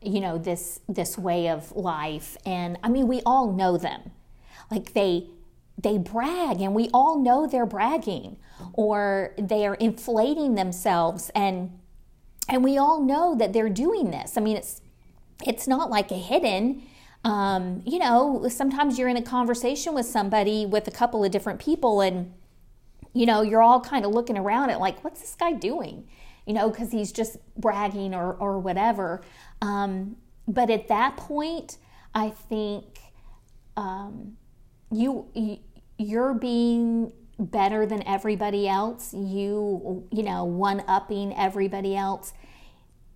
you 0.00 0.20
know 0.20 0.38
this 0.38 0.78
this 0.88 1.18
way 1.18 1.48
of 1.48 1.72
life. 1.72 2.36
And 2.46 2.78
i 2.84 2.88
mean 2.88 3.08
we 3.08 3.22
all 3.26 3.52
know 3.52 3.76
them. 3.76 4.12
Like 4.70 4.92
they 4.92 5.26
they 5.76 5.98
brag 5.98 6.60
and 6.60 6.76
we 6.76 6.90
all 6.94 7.18
know 7.18 7.48
they're 7.48 7.66
bragging 7.66 8.36
or 8.72 9.34
they 9.36 9.66
are 9.66 9.74
inflating 9.74 10.54
themselves. 10.54 11.32
And 11.34 11.76
and 12.48 12.62
we 12.62 12.78
all 12.78 13.02
know 13.02 13.34
that 13.34 13.52
they're 13.52 13.68
doing 13.68 14.12
this. 14.12 14.36
I 14.36 14.42
mean 14.42 14.56
it's 14.56 14.80
it's 15.44 15.66
not 15.66 15.90
like 15.90 16.12
a 16.12 16.22
hidden 16.30 16.84
um, 17.24 17.82
you 17.84 17.98
know 17.98 18.46
sometimes 18.48 18.96
you're 18.96 19.08
in 19.08 19.16
a 19.16 19.22
conversation 19.22 19.92
with 19.92 20.06
somebody 20.06 20.66
with 20.66 20.86
a 20.86 20.92
couple 20.92 21.24
of 21.24 21.32
different 21.32 21.58
people 21.58 22.00
and 22.00 22.32
you 23.12 23.26
know, 23.26 23.42
you're 23.42 23.62
all 23.62 23.80
kind 23.80 24.04
of 24.04 24.12
looking 24.12 24.38
around 24.38 24.70
at 24.70 24.80
like, 24.80 25.02
what's 25.02 25.20
this 25.20 25.34
guy 25.34 25.52
doing? 25.52 26.08
You 26.46 26.54
know, 26.54 26.70
because 26.70 26.90
he's 26.90 27.12
just 27.12 27.36
bragging 27.56 28.14
or, 28.14 28.34
or 28.34 28.58
whatever. 28.58 29.22
Um, 29.60 30.16
but 30.46 30.70
at 30.70 30.88
that 30.88 31.16
point, 31.16 31.78
I 32.14 32.30
think 32.30 32.98
um, 33.76 34.36
you, 34.90 35.28
you 35.34 35.58
you're 35.98 36.32
being 36.32 37.12
better 37.38 37.86
than 37.86 38.02
everybody 38.06 38.66
else. 38.66 39.12
You 39.14 40.08
you 40.10 40.22
know, 40.22 40.44
one 40.44 40.82
upping 40.88 41.36
everybody 41.36 41.96
else. 41.96 42.32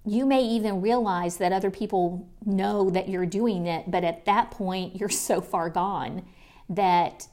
You 0.06 0.26
may 0.26 0.44
even 0.44 0.82
realize 0.82 1.38
that 1.38 1.52
other 1.52 1.70
people 1.70 2.28
know 2.44 2.90
that 2.90 3.08
you're 3.08 3.26
doing 3.26 3.66
it, 3.66 3.90
but 3.90 4.04
at 4.04 4.26
that 4.26 4.50
point, 4.50 4.96
you're 4.96 5.08
so 5.08 5.40
far 5.40 5.70
gone 5.70 6.24
that 6.68 7.26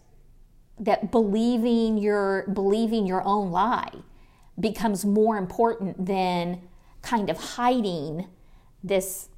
that 0.82 1.12
believing 1.12 1.98
your 1.98 2.46
believing 2.52 3.06
your 3.06 3.24
own 3.24 3.52
lie 3.52 3.94
becomes 4.60 5.06
more 5.06 5.38
important 5.38 6.06
than 6.06 6.62
kind 7.02 7.30
of 7.30 7.38
hiding 7.38 8.28
this 8.84 9.30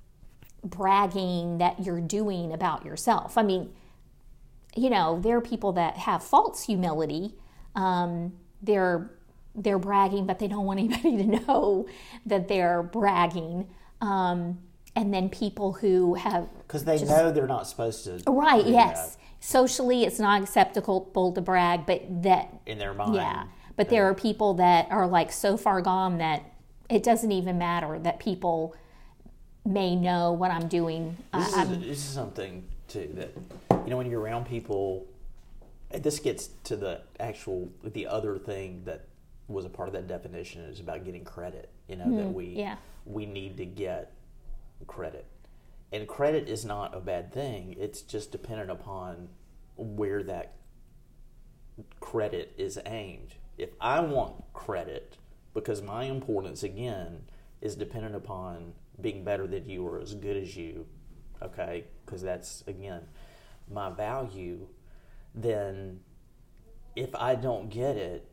bragging 0.64 1.58
that 1.58 1.86
you're 1.86 2.02
doing 2.02 2.54
about 2.54 2.86
yourself. 2.86 3.38
I 3.38 3.44
mean, 3.44 3.74
you 4.76 4.90
know, 4.90 5.20
there 5.20 5.38
are 5.38 5.42
people 5.42 5.74
that 5.74 5.98
have 5.98 6.24
false 6.24 6.64
humility. 6.64 7.36
Um, 7.76 8.34
they're 8.62 9.12
they're 9.54 9.80
bragging, 9.80 10.26
but 10.26 10.40
they 10.40 10.48
don't 10.48 10.66
want 10.66 10.80
anybody 10.80 11.18
to 11.18 11.46
know 11.46 11.88
that 12.26 12.48
they're 12.48 12.82
bragging. 12.82 13.68
Um, 14.02 14.60
and 14.96 15.14
then 15.14 15.30
people 15.30 15.74
who 15.74 16.16
have 16.16 16.48
because 16.68 16.86
they 16.86 16.98
just, 16.98 17.12
know 17.12 17.32
they're 17.32 17.48
not 17.48 17.68
supposed 17.68 18.06
to. 18.06 18.22
Right. 18.32 18.66
Yes. 18.66 19.16
That 19.16 19.23
socially 19.44 20.06
it's 20.06 20.20
not 20.20 20.42
acceptable 20.42 21.32
to 21.34 21.42
brag, 21.42 21.86
but 21.86 22.02
that 22.24 22.54
in 22.66 22.78
their 22.78 22.94
mind. 22.94 23.16
yeah. 23.16 23.44
But 23.76 23.90
there 23.90 24.08
are 24.08 24.14
people 24.14 24.54
that 24.56 24.88
are 24.90 25.06
like 25.08 25.32
so 25.32 25.58
far 25.58 25.82
gone 25.82 26.20
that 26.20 26.44
it 26.90 27.04
doesn't 27.04 27.32
even 27.32 27.58
matter 27.58 28.00
that 28.00 28.20
people 28.20 28.76
may 29.66 29.96
know 29.96 30.32
what 30.32 30.52
I'm 30.52 30.68
doing. 30.68 31.18
This, 31.34 31.54
I, 31.54 31.64
is, 31.64 31.70
I'm, 31.70 31.82
this 31.82 31.98
is 31.98 32.04
something 32.04 32.64
too 32.88 33.10
that 33.16 33.32
you 33.84 33.90
know 33.90 33.98
when 33.98 34.10
you're 34.10 34.22
around 34.22 34.46
people. 34.46 35.08
and 35.92 36.02
This 36.04 36.20
gets 36.20 36.48
to 36.66 36.76
the 36.78 37.02
actual 37.20 37.70
the 37.84 38.08
other 38.08 38.38
thing 38.38 38.84
that 38.86 39.08
was 39.48 39.66
a 39.66 39.70
part 39.70 39.90
of 39.90 39.94
that 39.94 40.08
definition 40.08 40.62
is 40.62 40.80
about 40.80 41.04
getting 41.04 41.26
credit. 41.26 41.70
You 41.90 41.98
know 41.98 42.16
that 42.16 42.32
we 42.34 42.46
Mm-hmm. 42.46 42.60
yeah. 42.60 42.76
we 43.06 43.26
need 43.26 43.58
to 43.58 43.66
get 43.66 44.14
credit, 44.88 45.26
and 45.94 46.08
credit 46.08 46.50
is 46.50 46.66
not 46.66 46.98
a 46.98 47.00
bad 47.00 47.32
thing. 47.32 47.76
It's 47.80 48.02
just 48.02 48.32
dependent 48.32 48.72
upon 48.72 49.30
where 49.78 50.24
that 50.24 50.56
credit 52.00 52.54
is 52.58 52.80
aimed. 52.88 53.36
If 53.60 53.70
I 53.80 54.00
want 54.00 54.44
credit 54.54 55.18
because 55.54 55.84
my 55.84 56.06
importance 56.06 56.64
again 56.64 57.26
is 57.62 57.76
dependent 57.76 58.16
upon 58.16 58.74
being 59.00 59.24
better 59.24 59.46
than 59.46 59.70
you 59.70 59.88
or 59.88 60.00
as 60.00 60.16
good 60.16 60.36
as 60.36 60.58
you, 60.58 60.88
okay? 61.44 61.86
Because 62.04 62.24
that's 62.24 62.64
again 62.66 63.04
my 63.72 63.92
value, 63.92 64.68
then 65.36 66.00
if 66.96 67.14
I 67.14 67.36
don't 67.36 67.70
get 67.70 67.98
it, 67.98 68.28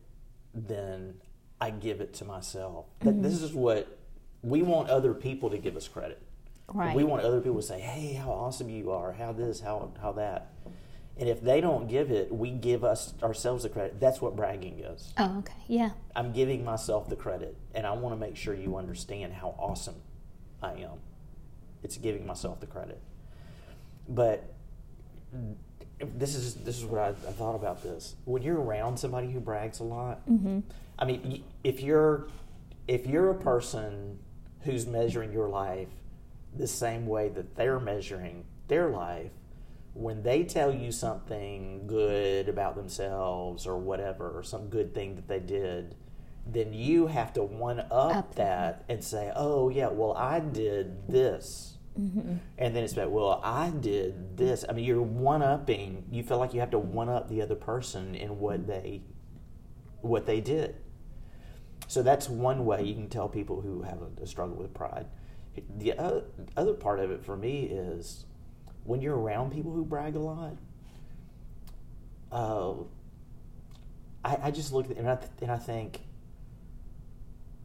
then 0.55 1.15
I 1.59 1.69
give 1.69 2.01
it 2.01 2.15
to 2.15 2.25
myself. 2.25 2.87
That 3.01 3.21
This 3.21 3.35
mm-hmm. 3.35 3.45
is 3.45 3.53
what 3.53 3.99
we 4.41 4.63
want 4.63 4.89
other 4.89 5.13
people 5.13 5.51
to 5.51 5.59
give 5.59 5.75
us 5.77 5.87
credit. 5.87 6.21
Right. 6.73 6.95
We 6.95 7.03
want 7.03 7.23
other 7.23 7.41
people 7.41 7.57
to 7.57 7.67
say, 7.67 7.79
"Hey, 7.79 8.13
how 8.13 8.31
awesome 8.31 8.69
you 8.69 8.91
are! 8.91 9.11
How 9.13 9.31
this, 9.31 9.59
how 9.61 9.91
how 10.01 10.11
that." 10.13 10.53
And 11.17 11.29
if 11.29 11.41
they 11.41 11.61
don't 11.61 11.87
give 11.87 12.09
it, 12.09 12.33
we 12.33 12.51
give 12.51 12.83
us 12.83 13.13
ourselves 13.21 13.63
the 13.63 13.69
credit. 13.69 13.99
That's 13.99 14.21
what 14.21 14.35
bragging 14.35 14.79
is. 14.79 15.13
oh, 15.17 15.39
okay. 15.39 15.53
Yeah. 15.67 15.91
I'm 16.15 16.31
giving 16.31 16.63
myself 16.63 17.09
the 17.09 17.15
credit, 17.15 17.55
and 17.75 17.85
I 17.85 17.91
want 17.91 18.15
to 18.15 18.19
make 18.19 18.35
sure 18.35 18.53
you 18.53 18.77
understand 18.77 19.33
how 19.33 19.53
awesome 19.59 19.95
I 20.63 20.71
am. 20.73 20.99
It's 21.83 21.97
giving 21.97 22.25
myself 22.25 22.59
the 22.59 22.67
credit. 22.67 23.01
But 24.07 24.53
this 25.99 26.35
is 26.35 26.55
this 26.55 26.77
is 26.77 26.85
what 26.85 27.01
I, 27.01 27.09
I 27.09 27.33
thought 27.33 27.55
about 27.55 27.83
this. 27.83 28.15
When 28.25 28.41
you're 28.41 28.59
around 28.59 28.97
somebody 28.97 29.31
who 29.31 29.39
brags 29.39 29.79
a 29.79 29.83
lot, 29.83 30.27
mm-hmm. 30.27 30.59
I 30.97 31.05
mean, 31.05 31.43
if 31.63 31.81
you're 31.81 32.27
if 32.87 33.05
you're 33.05 33.31
a 33.31 33.35
person 33.35 34.19
who's 34.61 34.85
measuring 34.85 35.31
your 35.31 35.49
life 35.49 35.89
the 36.55 36.67
same 36.67 37.05
way 37.05 37.29
that 37.29 37.55
they're 37.55 37.79
measuring 37.79 38.45
their 38.67 38.89
life, 38.89 39.31
when 39.93 40.23
they 40.23 40.43
tell 40.43 40.73
you 40.73 40.91
something 40.91 41.85
good 41.87 42.47
about 42.47 42.75
themselves 42.75 43.67
or 43.67 43.77
whatever, 43.77 44.37
or 44.37 44.43
some 44.43 44.67
good 44.67 44.93
thing 44.93 45.15
that 45.15 45.27
they 45.27 45.39
did, 45.39 45.95
then 46.45 46.73
you 46.73 47.07
have 47.07 47.33
to 47.33 47.43
one 47.43 47.79
up, 47.91 48.15
Up 48.15 48.35
that 48.35 48.83
and 48.89 49.03
say, 49.03 49.31
"Oh 49.35 49.69
yeah, 49.69 49.89
well 49.89 50.13
I 50.13 50.39
did 50.39 51.07
this," 51.07 51.77
mm-hmm. 51.99 52.37
and 52.57 52.75
then 52.75 52.83
it's 52.83 52.93
about, 52.93 53.11
"Well 53.11 53.41
I 53.43 53.69
did 53.69 54.37
this." 54.37 54.65
I 54.67 54.73
mean, 54.73 54.85
you're 54.85 55.01
one 55.01 55.43
upping. 55.43 56.05
You 56.09 56.23
feel 56.23 56.37
like 56.37 56.53
you 56.53 56.59
have 56.59 56.71
to 56.71 56.79
one 56.79 57.09
up 57.09 57.29
the 57.29 57.41
other 57.41 57.55
person 57.55 58.15
in 58.15 58.39
what 58.39 58.65
they 58.67 59.03
what 60.01 60.25
they 60.25 60.41
did. 60.41 60.75
So 61.87 62.01
that's 62.01 62.29
one 62.29 62.65
way 62.65 62.83
you 62.83 62.95
can 62.95 63.09
tell 63.09 63.27
people 63.27 63.61
who 63.61 63.81
have 63.83 63.99
a, 64.01 64.23
a 64.23 64.27
struggle 64.27 64.55
with 64.55 64.73
pride. 64.73 65.05
The 65.77 65.93
other 66.55 66.73
part 66.73 66.99
of 66.99 67.11
it 67.11 67.23
for 67.23 67.35
me 67.35 67.63
is 67.63 68.25
when 68.83 69.01
you're 69.01 69.17
around 69.17 69.51
people 69.51 69.71
who 69.71 69.83
brag 69.83 70.15
a 70.15 70.19
lot. 70.19 70.55
Uh, 72.31 72.73
I, 74.23 74.37
I 74.43 74.51
just 74.51 74.71
look 74.71 74.89
at 74.89 74.97
and 74.97 75.09
I, 75.09 75.15
th- 75.15 75.31
and 75.41 75.51
I 75.51 75.57
think 75.57 75.99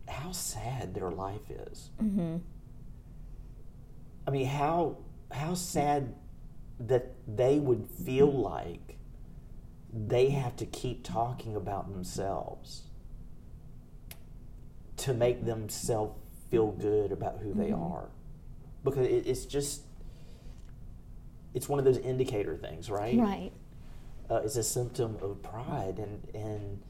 how 0.09 0.33
sad 0.33 0.95
their 0.95 1.11
life 1.11 1.51
is. 1.51 1.91
Mm-hmm. 2.03 2.37
I 4.27 4.31
mean, 4.31 4.47
how 4.47 4.99
how 5.31 5.55
sad 5.55 6.15
that 6.81 7.13
they 7.27 7.59
would 7.59 7.87
feel 7.87 8.31
like 8.31 8.99
they 9.93 10.31
have 10.31 10.57
to 10.57 10.67
keep 10.67 11.05
talking 11.05 11.57
about 11.57 11.91
themselves 11.91 12.83
to 14.99 15.15
make 15.15 15.45
themselves 15.45 16.19
feel 16.51 16.73
good 16.73 17.13
about 17.13 17.39
who 17.43 17.53
they 17.55 17.73
are, 17.73 18.09
because 18.85 19.07
it, 19.07 19.27
it's 19.27 19.45
just 19.47 19.83
it's 21.55 21.69
one 21.69 21.79
of 21.79 21.85
those 21.85 21.99
indicator 21.99 22.57
things, 22.57 22.91
right? 22.91 23.17
Right. 23.19 23.53
uh, 24.31 24.43
is 24.43 24.57
a 24.57 24.63
symptom 24.63 25.17
of 25.23 25.43
pride, 25.43 25.99
and 25.99 26.27
and 26.35 26.83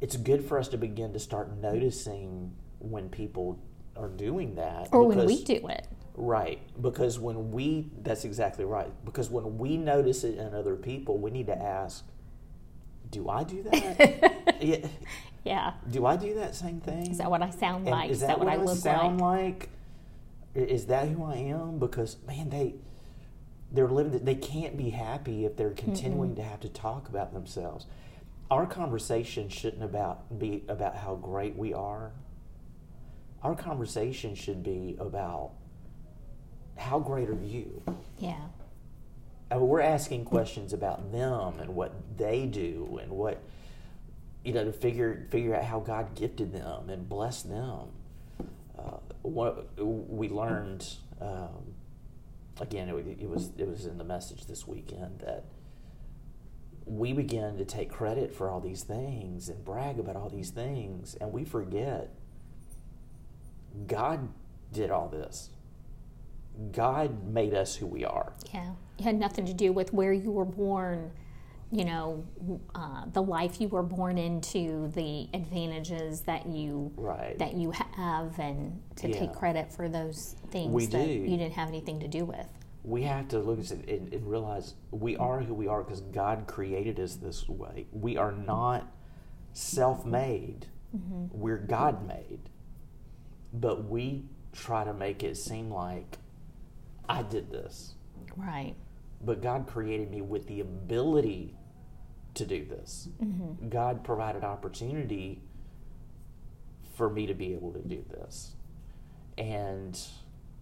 it's 0.00 0.16
good 0.16 0.44
for 0.44 0.58
us 0.58 0.68
to 0.68 0.78
begin 0.78 1.12
to 1.12 1.18
start 1.18 1.56
noticing 1.58 2.54
when 2.78 3.08
people 3.08 3.58
are 3.96 4.08
doing 4.08 4.54
that, 4.54 4.88
Or 4.92 5.04
when 5.06 5.26
we 5.26 5.44
do 5.44 5.66
it. 5.68 5.86
Right, 6.14 6.60
because 6.80 7.18
when 7.18 7.50
we 7.50 7.90
that's 8.02 8.24
exactly 8.24 8.64
right. 8.64 8.90
Because 9.04 9.30
when 9.30 9.58
we 9.58 9.76
notice 9.76 10.24
it 10.24 10.38
in 10.38 10.54
other 10.54 10.76
people, 10.76 11.18
we 11.18 11.30
need 11.30 11.46
to 11.46 11.56
ask, 11.56 12.04
do 13.10 13.28
I 13.28 13.44
do 13.44 13.62
that? 13.64 14.56
yeah, 14.60 14.86
Yeah. 15.44 15.72
do 15.90 16.06
I 16.06 16.16
do 16.16 16.34
that 16.34 16.54
same 16.54 16.80
thing? 16.80 17.10
Is 17.10 17.18
that 17.18 17.30
what 17.30 17.42
I 17.42 17.50
sound 17.50 17.86
And 17.86 17.90
like? 17.90 18.10
Is 18.10 18.20
that, 18.20 18.38
what, 18.38 18.48
I 18.48 18.56
look 18.56 18.76
sound 18.78 19.20
like? 19.20 19.68
like? 20.54 20.68
Is 20.68 20.86
that 20.86 21.08
who 21.08 21.24
I 21.24 21.36
am? 21.36 21.78
Because 21.78 22.16
man, 22.26 22.50
they 22.50 22.74
they're 23.72 23.88
living. 23.88 24.24
They 24.24 24.34
can't 24.34 24.76
be 24.76 24.90
happy 24.90 25.44
if 25.44 25.56
they're 25.56 25.70
continuing 25.70 26.34
to 26.36 26.42
have 26.42 26.58
to 26.60 26.68
talk 26.68 27.08
about 27.08 27.32
themselves. 27.32 27.86
Our 28.50 28.66
conversation 28.66 29.48
shouldn't 29.48 29.84
about 29.84 30.40
be 30.40 30.64
about 30.68 30.96
how 30.96 31.14
great 31.14 31.54
we 31.56 31.72
are. 31.72 32.10
Our 33.44 33.54
conversation 33.54 34.34
should 34.34 34.64
be 34.64 34.96
about 34.98 35.52
how 36.76 36.98
great 36.98 37.28
are 37.28 37.34
you. 37.44 37.80
Yeah. 38.18 38.40
We're 39.50 39.80
asking 39.80 40.26
questions 40.26 40.72
about 40.72 41.12
them 41.12 41.58
and 41.60 41.74
what 41.74 41.92
they 42.16 42.46
do 42.46 43.00
and 43.02 43.10
what 43.10 43.42
you 44.44 44.52
know 44.52 44.64
to 44.64 44.72
figure 44.72 45.26
figure 45.30 45.54
out 45.54 45.64
how 45.64 45.80
God 45.80 46.14
gifted 46.14 46.52
them 46.52 46.88
and 46.88 47.08
blessed 47.08 47.48
them. 47.48 47.88
Uh, 48.78 48.98
what 49.22 49.68
we 49.76 50.28
learned 50.28 50.86
um, 51.20 51.74
again, 52.60 52.88
it, 52.88 53.06
it 53.20 53.28
was 53.28 53.50
it 53.58 53.66
was 53.66 53.86
in 53.86 53.98
the 53.98 54.04
message 54.04 54.46
this 54.46 54.66
weekend 54.66 55.20
that 55.20 55.44
we 56.84 57.12
begin 57.12 57.56
to 57.58 57.64
take 57.64 57.90
credit 57.90 58.34
for 58.34 58.50
all 58.50 58.60
these 58.60 58.82
things 58.82 59.48
and 59.48 59.64
brag 59.64 59.98
about 59.98 60.16
all 60.16 60.28
these 60.28 60.50
things, 60.50 61.16
and 61.20 61.32
we 61.32 61.44
forget 61.44 62.10
God 63.86 64.28
did 64.72 64.90
all 64.90 65.08
this. 65.08 65.50
God 66.72 67.26
made 67.26 67.54
us 67.54 67.74
who 67.76 67.86
we 67.86 68.04
are. 68.04 68.32
Yeah. 68.52 68.72
It 68.98 69.02
had 69.04 69.18
nothing 69.18 69.46
to 69.46 69.54
do 69.54 69.72
with 69.72 69.92
where 69.92 70.12
you 70.12 70.30
were 70.30 70.44
born, 70.44 71.10
you 71.72 71.84
know, 71.84 72.24
uh, 72.74 73.04
the 73.12 73.22
life 73.22 73.60
you 73.60 73.68
were 73.68 73.82
born 73.82 74.18
into, 74.18 74.88
the 74.94 75.28
advantages 75.32 76.20
that 76.22 76.46
you 76.46 76.92
Right. 76.96 77.38
that 77.38 77.54
you 77.54 77.70
have, 77.70 78.38
and 78.38 78.80
to 78.96 79.08
Yeah. 79.08 79.18
take 79.20 79.32
credit 79.32 79.72
for 79.72 79.88
those 79.88 80.34
things 80.50 80.72
We 80.72 80.86
that 80.86 81.06
do. 81.06 81.12
you 81.12 81.36
didn't 81.36 81.52
have 81.54 81.68
anything 81.68 82.00
to 82.00 82.08
do 82.08 82.24
with. 82.24 82.46
we 82.82 83.02
have 83.02 83.28
to 83.28 83.38
look 83.38 83.58
at 83.58 83.70
it 83.72 83.88
and, 84.00 84.12
and 84.12 84.26
realize 84.26 84.74
we 84.90 85.14
are 85.18 85.40
who 85.42 85.52
we 85.54 85.66
are 85.68 85.82
because 85.82 86.00
God 86.00 86.46
created 86.46 86.98
us 86.98 87.14
this 87.16 87.46
way. 87.48 87.86
We 87.92 88.16
are 88.16 88.32
not 88.32 88.86
self-made. 89.52 90.66
We're 91.32 91.58
God-made. 91.58 92.40
But 93.52 93.84
we 93.88 94.24
try 94.52 94.84
to 94.84 94.92
make 94.94 95.22
it 95.22 95.36
seem 95.36 95.70
like 95.70 96.18
I 97.10 97.22
did 97.22 97.50
this. 97.50 97.94
Right. 98.36 98.76
But 99.20 99.42
God 99.42 99.66
created 99.66 100.10
me 100.10 100.22
with 100.22 100.46
the 100.46 100.60
ability 100.60 101.56
to 102.34 102.46
do 102.46 102.64
this. 102.64 103.08
Mm-hmm. 103.22 103.68
God 103.68 104.04
provided 104.04 104.44
opportunity 104.44 105.42
for 106.94 107.10
me 107.10 107.26
to 107.26 107.34
be 107.34 107.52
able 107.52 107.72
to 107.72 107.80
do 107.80 108.04
this. 108.08 108.52
And 109.36 109.98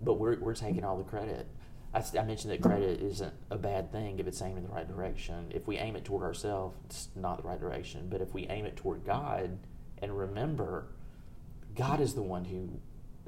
but 0.01 0.15
we're 0.15 0.39
we're 0.39 0.55
taking 0.55 0.85
all 0.85 0.97
the 0.97 1.05
credit. 1.05 1.47
I 1.95 2.23
mentioned 2.23 2.53
that 2.53 2.63
credit 2.63 3.01
isn't 3.01 3.33
a 3.51 3.57
bad 3.57 3.91
thing 3.91 4.19
if 4.19 4.27
it's 4.27 4.41
aimed 4.43 4.59
in 4.59 4.63
the 4.63 4.71
right 4.71 4.87
direction. 4.87 5.51
If 5.55 5.67
we 5.67 5.79
aim 5.79 5.97
it 5.97 6.05
toward 6.05 6.23
ourselves, 6.23 6.77
it's 6.85 7.09
not 7.17 7.43
the 7.43 7.49
right 7.49 7.59
direction. 7.59 8.09
But 8.11 8.21
if 8.21 8.35
we 8.35 8.47
aim 8.49 8.67
it 8.67 8.77
toward 8.77 9.05
God 9.05 9.59
and 10.01 10.17
remember, 10.17 10.89
God 11.75 12.01
is 12.01 12.15
the 12.15 12.23
one 12.23 12.45
who 12.45 12.81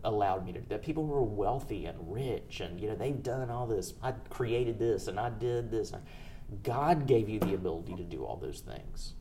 allowed 0.05 0.47
me 0.47 0.53
to 0.53 0.61
that 0.69 0.83
people 0.83 1.07
who 1.07 1.15
are 1.15 1.23
wealthy 1.23 1.87
and 1.87 1.99
rich 2.01 2.61
and 2.61 2.81
you 2.81 2.89
know 2.89 2.95
they've 2.95 3.23
done 3.23 3.51
all 3.51 3.67
this. 3.67 3.95
I 4.03 4.13
created 4.13 4.79
this 4.79 5.09
and 5.09 5.19
i 5.19 5.31
did 5.31 5.71
this. 5.71 5.93
God 6.63 7.07
gave 7.07 7.29
you 7.29 7.39
the 7.39 7.55
ability 7.55 7.95
to 7.97 8.03
do 8.03 8.25
all 8.25 8.37
those 8.37 8.61
things. 8.61 9.15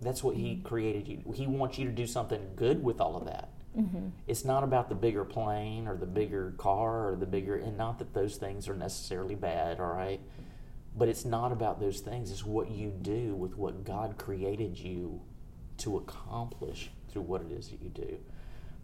That's 0.00 0.22
what 0.22 0.36
he 0.36 0.54
mm-hmm. 0.54 0.66
created 0.66 1.08
you. 1.08 1.32
He 1.32 1.46
wants 1.46 1.78
you 1.78 1.86
to 1.86 1.92
do 1.92 2.06
something 2.06 2.40
good 2.56 2.82
with 2.82 3.00
all 3.00 3.16
of 3.16 3.26
that. 3.26 3.50
Mm-hmm. 3.76 4.08
It's 4.26 4.44
not 4.44 4.64
about 4.64 4.88
the 4.88 4.94
bigger 4.94 5.24
plane 5.24 5.86
or 5.86 5.96
the 5.96 6.06
bigger 6.06 6.54
car 6.58 7.10
or 7.10 7.16
the 7.16 7.26
bigger 7.26 7.56
and 7.56 7.76
not 7.76 7.98
that 7.98 8.14
those 8.14 8.36
things 8.36 8.68
are 8.68 8.74
necessarily 8.74 9.34
bad 9.34 9.80
all 9.80 9.92
right? 9.92 10.20
But 10.96 11.08
it's 11.08 11.24
not 11.24 11.52
about 11.52 11.78
those 11.78 12.00
things. 12.00 12.30
It's 12.30 12.44
what 12.44 12.70
you 12.70 12.90
do 12.90 13.34
with 13.34 13.56
what 13.56 13.84
God 13.84 14.18
created 14.18 14.76
you 14.78 15.20
to 15.78 15.96
accomplish 15.96 16.90
through 17.10 17.22
what 17.22 17.42
it 17.42 17.52
is 17.52 17.68
that 17.68 17.80
you 17.80 17.88
do. 17.88 18.18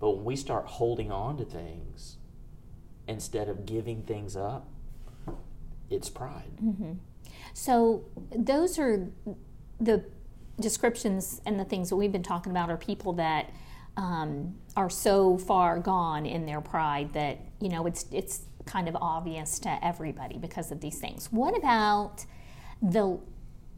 But 0.00 0.16
when 0.16 0.24
we 0.24 0.37
start 0.37 0.66
holding 0.66 1.11
on 1.11 1.37
to 1.38 1.44
things 1.44 2.16
instead 3.07 3.48
of 3.48 3.66
giving 3.66 4.02
things 4.02 4.37
up, 4.37 4.68
it's 5.90 6.11
pride. 6.11 6.50
So 7.52 8.04
those 8.35 8.78
are 8.78 9.09
the 9.80 10.04
descriptions 10.61 11.40
and 11.46 11.59
the 11.59 11.64
things 11.64 11.88
that 11.90 11.96
we've 11.96 12.12
been 12.12 12.22
talking 12.22 12.50
about 12.50 12.70
are 12.70 12.76
people 12.76 13.12
that 13.14 13.50
um, 13.96 14.54
are 14.76 14.90
so 14.90 15.38
far 15.38 15.78
gone 15.78 16.26
in 16.26 16.46
their 16.46 16.61
pride 16.61 17.12
that 17.12 17.38
you 17.61 17.68
know 17.68 17.87
it's 17.87 18.07
it's 18.11 18.42
kind 18.66 18.88
of 18.88 18.96
obvious 18.96 19.59
to 19.61 19.85
everybody 19.85 20.38
because 20.38 20.72
of 20.72 20.80
these 20.80 20.98
things. 20.98 21.28
What 21.30 21.57
about 21.57 22.24
the 22.83 23.18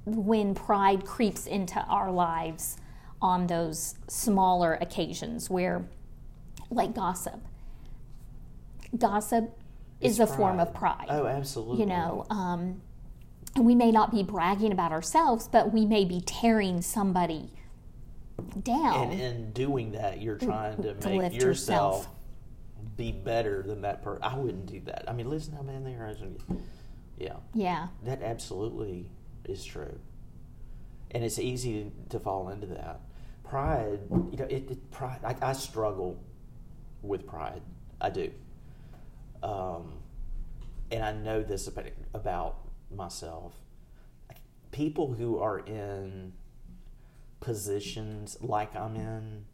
when 0.06 0.54
pride 0.54 1.04
creeps 1.04 1.46
into 1.46 1.80
our 1.80 2.10
lives 2.10 2.76
on 3.20 3.46
those 3.46 3.96
smaller 4.08 4.74
occasions 4.74 5.50
where 5.50 5.84
like 6.70 6.94
gossip 6.94 7.40
gossip 8.96 9.58
is 10.00 10.20
a 10.20 10.26
form 10.26 10.60
of 10.60 10.72
pride 10.74 11.06
Oh, 11.08 11.26
absolutely. 11.26 11.80
you 11.80 11.86
know 11.86 12.26
um, 12.30 12.80
and 13.54 13.64
we 13.64 13.74
may 13.74 13.90
not 13.90 14.10
be 14.10 14.22
bragging 14.22 14.72
about 14.72 14.92
ourselves 14.92 15.48
but 15.48 15.72
we 15.72 15.84
may 15.86 16.04
be 16.04 16.20
tearing 16.20 16.80
somebody 16.82 17.50
down 18.62 19.10
And 19.12 19.20
in 19.20 19.50
doing 19.52 19.92
that, 19.92 20.20
you're 20.20 20.36
trying 20.36 20.76
to, 20.82 20.92
To 20.94 21.08
make 21.08 21.32
yourself 21.32 21.42
yourself. 21.42 22.08
be 22.96 23.10
better 23.10 23.62
than 23.62 23.80
that 23.80 24.02
person. 24.02 24.22
I 24.22 24.36
wouldn't 24.36 24.66
do 24.66 24.80
that. 24.84 25.04
I 25.08 25.14
mean, 25.14 25.30
listen 25.30 25.54
how 25.54 25.62
man 25.62 25.84
they 25.84 25.92
are. 25.94 26.14
Yeah, 27.16 27.36
yeah 27.54 27.88
that 28.04 28.22
absolutely 28.22 29.08
is 29.46 29.64
true. 29.64 29.98
And 31.12 31.24
it's 31.24 31.38
easy 31.38 31.90
to 32.10 32.20
fall 32.20 32.50
into 32.50 32.66
that. 32.66 33.00
Pride, 33.42 34.00
you 34.10 34.36
know, 34.36 34.44
it, 34.44 34.70
it 34.70 34.90
pride. 34.90 35.20
I, 35.24 35.34
I 35.40 35.52
struggle 35.54 36.22
with 37.02 37.26
pride. 37.26 37.62
I 38.00 38.10
do. 38.10 38.30
Um, 39.42 39.92
and 40.90 41.02
I 41.04 41.12
know 41.12 41.42
this 41.42 41.66
about, 41.68 41.86
about 42.14 42.56
myself. 42.94 43.54
People 44.72 45.14
who 45.14 45.38
are 45.38 45.58
in 45.60 46.32
positions 47.40 48.36
like 48.40 48.74
I'm 48.76 48.96
in, 48.96 49.44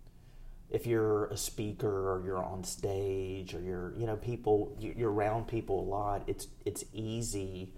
if 0.70 0.86
you're 0.86 1.26
a 1.26 1.36
speaker 1.36 2.12
or 2.12 2.22
you're 2.24 2.42
on 2.42 2.64
stage 2.64 3.54
or 3.54 3.60
you're, 3.60 3.92
you 3.96 4.06
know, 4.06 4.16
people, 4.16 4.74
you- 4.80 4.94
you're 4.96 5.12
around 5.12 5.46
people 5.46 5.80
a 5.80 5.88
lot, 5.88 6.22
it's, 6.26 6.46
it's 6.64 6.84
easy 6.94 7.72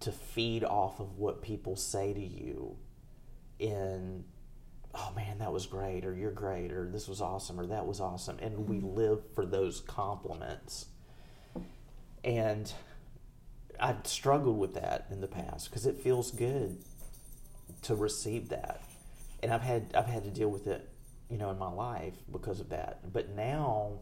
to 0.00 0.12
feed 0.12 0.64
off 0.64 1.00
of 1.00 1.18
what 1.18 1.42
people 1.42 1.76
say 1.76 2.12
to 2.12 2.20
you 2.20 2.76
in, 3.58 4.24
oh 4.98 5.12
man, 5.14 5.38
that 5.38 5.52
was 5.52 5.66
great, 5.66 6.04
or 6.04 6.14
you're 6.14 6.30
great, 6.30 6.72
or 6.72 6.88
this 6.90 7.08
was 7.08 7.20
awesome, 7.20 7.58
or 7.58 7.66
that 7.66 7.86
was 7.86 8.00
awesome. 8.00 8.36
And 8.40 8.68
we 8.68 8.78
mm-hmm. 8.78 8.96
live 8.96 9.20
for 9.34 9.46
those 9.46 9.80
compliments. 9.80 10.86
And 12.24 12.72
I've 13.78 14.06
struggled 14.06 14.58
with 14.58 14.74
that 14.74 15.06
in 15.10 15.20
the 15.20 15.28
past 15.28 15.70
because 15.70 15.86
it 15.86 16.00
feels 16.00 16.30
good 16.30 16.78
to 17.82 17.94
receive 17.94 18.48
that. 18.48 18.82
And 19.42 19.52
I've 19.52 19.62
had 19.62 19.94
I've 19.94 20.06
had 20.06 20.24
to 20.24 20.30
deal 20.30 20.48
with 20.48 20.66
it, 20.66 20.88
you 21.30 21.38
know, 21.38 21.50
in 21.50 21.58
my 21.58 21.70
life 21.70 22.14
because 22.32 22.60
of 22.60 22.70
that. 22.70 23.12
But 23.12 23.30
now 23.36 24.00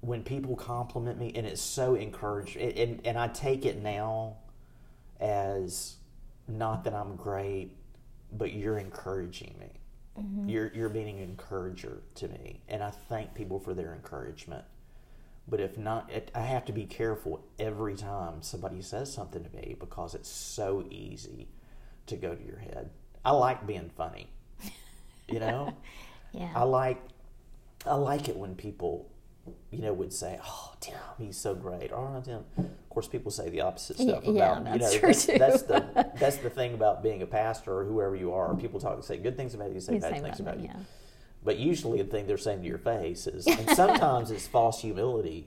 when 0.00 0.22
people 0.22 0.56
compliment 0.56 1.18
me 1.18 1.32
and 1.34 1.46
it's 1.46 1.60
so 1.60 1.94
encouraged 1.96 2.56
and, 2.56 2.72
and, 2.78 3.06
and 3.06 3.18
I 3.18 3.28
take 3.28 3.66
it 3.66 3.82
now 3.82 4.36
as 5.20 5.96
not 6.48 6.84
that 6.84 6.94
I'm 6.94 7.16
great, 7.16 7.72
but 8.32 8.52
you're 8.52 8.78
encouraging 8.78 9.54
me. 9.58 9.80
Mm-hmm. 10.18 10.48
You're 10.48 10.72
you're 10.74 10.88
being 10.88 11.18
an 11.18 11.24
encourager 11.24 12.02
to 12.16 12.28
me, 12.28 12.62
and 12.68 12.82
I 12.82 12.90
thank 12.90 13.34
people 13.34 13.58
for 13.58 13.74
their 13.74 13.92
encouragement. 13.92 14.64
But 15.48 15.60
if 15.60 15.78
not, 15.78 16.10
it, 16.10 16.30
I 16.34 16.40
have 16.40 16.64
to 16.64 16.72
be 16.72 16.86
careful 16.86 17.44
every 17.58 17.94
time 17.94 18.42
somebody 18.42 18.82
says 18.82 19.12
something 19.12 19.44
to 19.44 19.50
me 19.56 19.76
because 19.78 20.14
it's 20.14 20.28
so 20.28 20.84
easy 20.90 21.48
to 22.06 22.16
go 22.16 22.34
to 22.34 22.44
your 22.44 22.58
head. 22.58 22.90
I 23.24 23.30
like 23.32 23.66
being 23.66 23.90
funny, 23.96 24.28
you 25.28 25.38
know. 25.38 25.74
yeah 26.32 26.50
I 26.54 26.64
like 26.64 27.00
I 27.86 27.94
like 27.94 28.28
it 28.28 28.36
when 28.36 28.54
people, 28.56 29.08
you 29.70 29.82
know, 29.82 29.92
would 29.92 30.12
say, 30.12 30.38
"Oh, 30.44 30.74
Tim, 30.80 30.98
he's 31.18 31.36
so 31.36 31.54
great," 31.54 31.92
or 31.92 32.16
"Oh, 32.16 32.20
Tim." 32.20 32.44
Of 32.96 33.02
course, 33.02 33.12
people 33.12 33.30
say 33.30 33.50
the 33.50 33.60
opposite 33.60 33.98
stuff 33.98 34.24
yeah, 34.24 34.58
about 34.58 34.72
you 34.72 34.78
know. 34.78 34.90
true, 34.90 35.08
that's, 35.08 35.26
too. 35.26 35.38
that's 35.38 35.62
the 35.64 36.12
that's 36.18 36.38
the 36.38 36.48
thing 36.48 36.72
about 36.72 37.02
being 37.02 37.20
a 37.20 37.26
pastor 37.26 37.80
or 37.80 37.84
whoever 37.84 38.16
you 38.16 38.32
are. 38.32 38.54
People 38.54 38.80
talk 38.80 38.94
and 38.94 39.04
say 39.04 39.18
good 39.18 39.36
things 39.36 39.52
about 39.52 39.70
you, 39.70 39.80
say 39.80 39.96
You 39.96 40.00
bad 40.00 40.14
say 40.14 40.20
things 40.22 40.40
about 40.40 40.54
about 40.54 40.64
you. 40.64 40.70
yeah. 40.74 40.80
But 41.44 41.58
usually, 41.58 42.00
the 42.00 42.08
thing 42.08 42.26
they're 42.26 42.38
saying 42.38 42.62
to 42.62 42.66
your 42.66 42.78
face 42.78 43.26
is, 43.26 43.46
and 43.58 43.68
sometimes 43.76 44.30
it's 44.30 44.46
false 44.46 44.80
humility. 44.80 45.46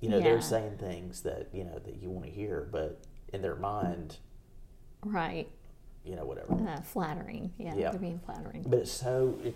You 0.00 0.08
know, 0.08 0.16
Yeah. 0.16 0.24
they're 0.24 0.40
saying 0.40 0.78
things 0.78 1.20
that 1.20 1.48
you 1.52 1.64
know 1.64 1.78
that 1.84 1.96
you 2.00 2.08
want 2.08 2.24
to 2.24 2.30
hear, 2.32 2.66
but 2.72 2.98
in 3.30 3.42
their 3.42 3.56
mind, 3.56 4.16
right 5.04 5.50
you 6.02 6.16
know, 6.16 6.24
whatever. 6.24 6.54
uh, 6.66 6.80
flattering 6.80 7.52
yeah, 7.58 7.74
Yeah. 7.76 7.90
they're 7.90 8.00
being 8.00 8.20
flattering 8.24 8.64
But 8.66 8.78
it's 8.78 8.90
so 8.90 9.38
it, 9.44 9.54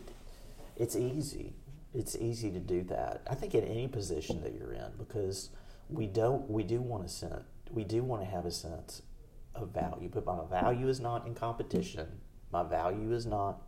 it's 0.76 0.94
easy. 0.94 1.54
It's 1.94 2.16
easy 2.16 2.50
to 2.50 2.60
do 2.60 2.82
that. 2.82 3.22
I 3.30 3.34
think 3.34 3.54
in 3.54 3.64
any 3.64 3.88
position 3.88 4.42
that 4.42 4.52
you're 4.52 4.74
in, 4.74 4.90
because 4.98 5.48
we 5.90 6.06
don't 6.06 6.48
we 6.50 6.62
do 6.62 6.80
want 6.80 7.02
to 7.04 7.08
sense 7.08 7.44
we 7.70 7.84
do 7.84 8.02
want 8.02 8.22
to 8.22 8.28
have 8.28 8.46
a 8.46 8.50
sense 8.50 9.02
of 9.54 9.68
value, 9.70 10.10
but 10.12 10.26
my 10.26 10.38
value 10.48 10.88
is 10.88 11.00
not 11.00 11.26
in 11.26 11.34
competition. 11.34 12.20
My 12.52 12.62
value 12.62 13.12
is 13.12 13.26
not, 13.26 13.62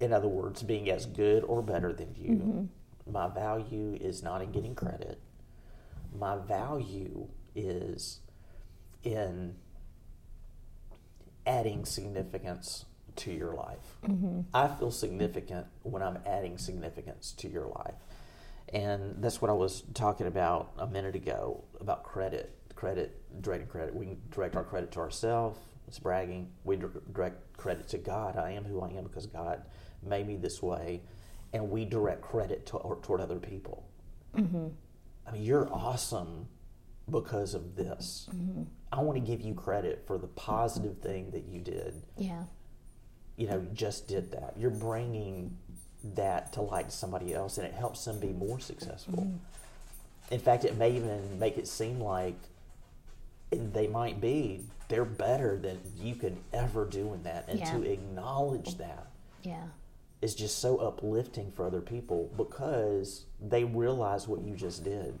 in 0.00 0.12
other 0.12 0.28
words, 0.28 0.62
being 0.62 0.90
as 0.90 1.06
good 1.06 1.44
or 1.44 1.62
better 1.62 1.92
than 1.92 2.14
you. 2.16 2.30
Mm-hmm. 2.30 3.12
My 3.12 3.28
value 3.28 3.96
is 4.00 4.22
not 4.22 4.40
in 4.42 4.52
getting 4.52 4.74
credit. 4.74 5.20
My 6.18 6.36
value 6.36 7.28
is 7.54 8.20
in 9.02 9.56
adding 11.46 11.84
significance 11.84 12.86
to 13.16 13.32
your 13.32 13.54
life. 13.54 13.98
Mm-hmm. 14.06 14.40
I 14.54 14.68
feel 14.68 14.90
significant 14.90 15.66
when 15.82 16.02
I'm 16.02 16.18
adding 16.24 16.56
significance 16.56 17.32
to 17.38 17.48
your 17.48 17.66
life. 17.66 17.94
And 18.74 19.14
that's 19.22 19.40
what 19.40 19.50
I 19.50 19.54
was 19.54 19.84
talking 19.94 20.26
about 20.26 20.72
a 20.78 20.86
minute 20.86 21.14
ago 21.14 21.62
about 21.80 22.02
credit. 22.02 22.58
Credit, 22.74 23.16
directing 23.40 23.68
credit. 23.68 23.94
We 23.94 24.06
can 24.06 24.20
direct 24.32 24.56
our 24.56 24.64
credit 24.64 24.90
to 24.92 24.98
ourselves. 24.98 25.60
It's 25.86 26.00
bragging. 26.00 26.50
We 26.64 26.76
direct 26.76 27.56
credit 27.56 27.86
to 27.88 27.98
God. 27.98 28.36
I 28.36 28.50
am 28.50 28.64
who 28.64 28.80
I 28.80 28.88
am 28.90 29.04
because 29.04 29.26
God 29.26 29.62
made 30.02 30.26
me 30.26 30.36
this 30.36 30.60
way. 30.60 31.02
And 31.52 31.70
we 31.70 31.84
direct 31.84 32.20
credit 32.20 32.66
to, 32.66 32.78
or, 32.78 32.96
toward 33.00 33.20
other 33.20 33.38
people. 33.38 33.86
Mm-hmm. 34.36 34.66
I 35.26 35.30
mean, 35.30 35.44
you're 35.44 35.72
awesome 35.72 36.48
because 37.08 37.54
of 37.54 37.76
this. 37.76 38.28
Mm-hmm. 38.34 38.64
I 38.92 39.00
want 39.02 39.16
to 39.16 39.24
give 39.24 39.40
you 39.40 39.54
credit 39.54 40.04
for 40.04 40.18
the 40.18 40.26
positive 40.26 40.98
thing 40.98 41.30
that 41.30 41.44
you 41.44 41.60
did. 41.60 42.02
yeah 42.16 42.42
You 43.36 43.46
know, 43.46 43.66
just 43.72 44.08
did 44.08 44.32
that. 44.32 44.54
You're 44.56 44.70
bringing 44.70 45.56
that 46.14 46.52
to 46.52 46.60
light 46.60 46.90
to 46.90 46.96
somebody 46.96 47.32
else, 47.34 47.58
and 47.58 47.66
it 47.66 47.74
helps 47.74 48.04
them 48.04 48.20
be 48.20 48.28
more 48.28 48.60
successful. 48.60 49.24
Mm-hmm. 49.24 50.34
In 50.34 50.40
fact, 50.40 50.64
it 50.64 50.76
may 50.76 50.90
even 50.92 51.38
make 51.38 51.56
it 51.58 51.66
seem 51.66 52.00
like 52.00 52.36
they 53.50 53.86
might 53.86 54.20
be 54.20 54.64
they're 54.88 55.04
better 55.04 55.56
than 55.56 55.80
you 55.98 56.14
could 56.14 56.36
ever 56.52 56.84
do 56.84 57.14
in 57.14 57.22
that, 57.22 57.48
and 57.48 57.58
Yeah. 57.58 57.72
to 57.72 57.90
acknowledge 57.90 58.76
that 58.76 59.06
yeah 59.42 59.64
is 60.20 60.34
just 60.34 60.58
so 60.58 60.78
uplifting 60.78 61.52
for 61.52 61.66
other 61.66 61.82
people 61.82 62.30
because 62.36 63.24
they 63.40 63.62
realize 63.62 64.26
what 64.26 64.40
you 64.40 64.56
just 64.56 64.82
did. 64.82 65.18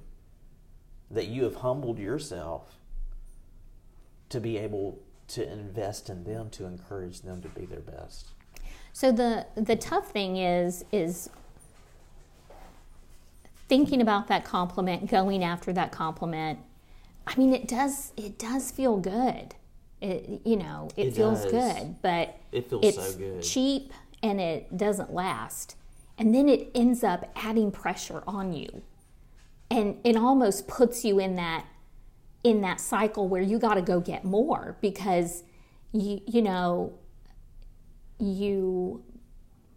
That 1.10 1.26
you 1.26 1.44
have 1.44 1.56
humbled 1.56 1.98
yourself 1.98 2.78
to 4.30 4.40
be 4.40 4.56
able 4.56 4.98
to 5.28 5.46
invest 5.50 6.08
in 6.08 6.24
them 6.24 6.48
to 6.50 6.64
encourage 6.64 7.20
them 7.20 7.42
to 7.42 7.48
be 7.48 7.66
their 7.66 7.80
best. 7.80 8.28
So 8.94 9.10
the 9.10 9.46
the 9.56 9.74
tough 9.74 10.12
thing 10.12 10.36
is 10.36 10.84
is 10.92 11.28
thinking 13.68 14.00
about 14.00 14.28
that 14.28 14.44
compliment, 14.44 15.10
going 15.10 15.42
after 15.42 15.72
that 15.72 15.90
compliment. 15.90 16.60
I 17.26 17.34
mean, 17.36 17.52
it 17.52 17.66
does 17.66 18.12
it 18.16 18.38
does 18.38 18.70
feel 18.70 18.96
good. 18.98 19.56
It 20.00 20.40
you 20.44 20.56
know 20.56 20.88
it, 20.96 21.08
It 21.08 21.14
feels 21.16 21.42
does. 21.42 21.50
good, 21.50 21.96
but 22.02 22.36
It 22.52 22.70
feels 22.70 22.84
it's 22.86 22.96
so 23.12 23.18
good. 23.18 23.42
cheap 23.42 23.92
and 24.22 24.40
it 24.40 24.76
doesn't 24.76 25.12
last, 25.12 25.74
and 26.16 26.32
then 26.32 26.48
it 26.48 26.70
ends 26.72 27.02
up 27.02 27.28
adding 27.34 27.72
pressure 27.72 28.22
on 28.28 28.52
you, 28.52 28.82
and 29.72 29.98
it 30.04 30.16
almost 30.16 30.68
puts 30.68 31.04
you 31.04 31.18
in 31.18 31.34
that 31.34 31.66
in 32.44 32.60
that 32.60 32.78
cycle 32.80 33.26
where 33.26 33.42
you 33.42 33.58
got 33.58 33.74
to 33.74 33.82
go 33.82 33.98
get 33.98 34.24
more 34.24 34.76
because 34.80 35.42
you 35.90 36.20
you 36.28 36.42
know 36.42 36.92
you 38.18 39.02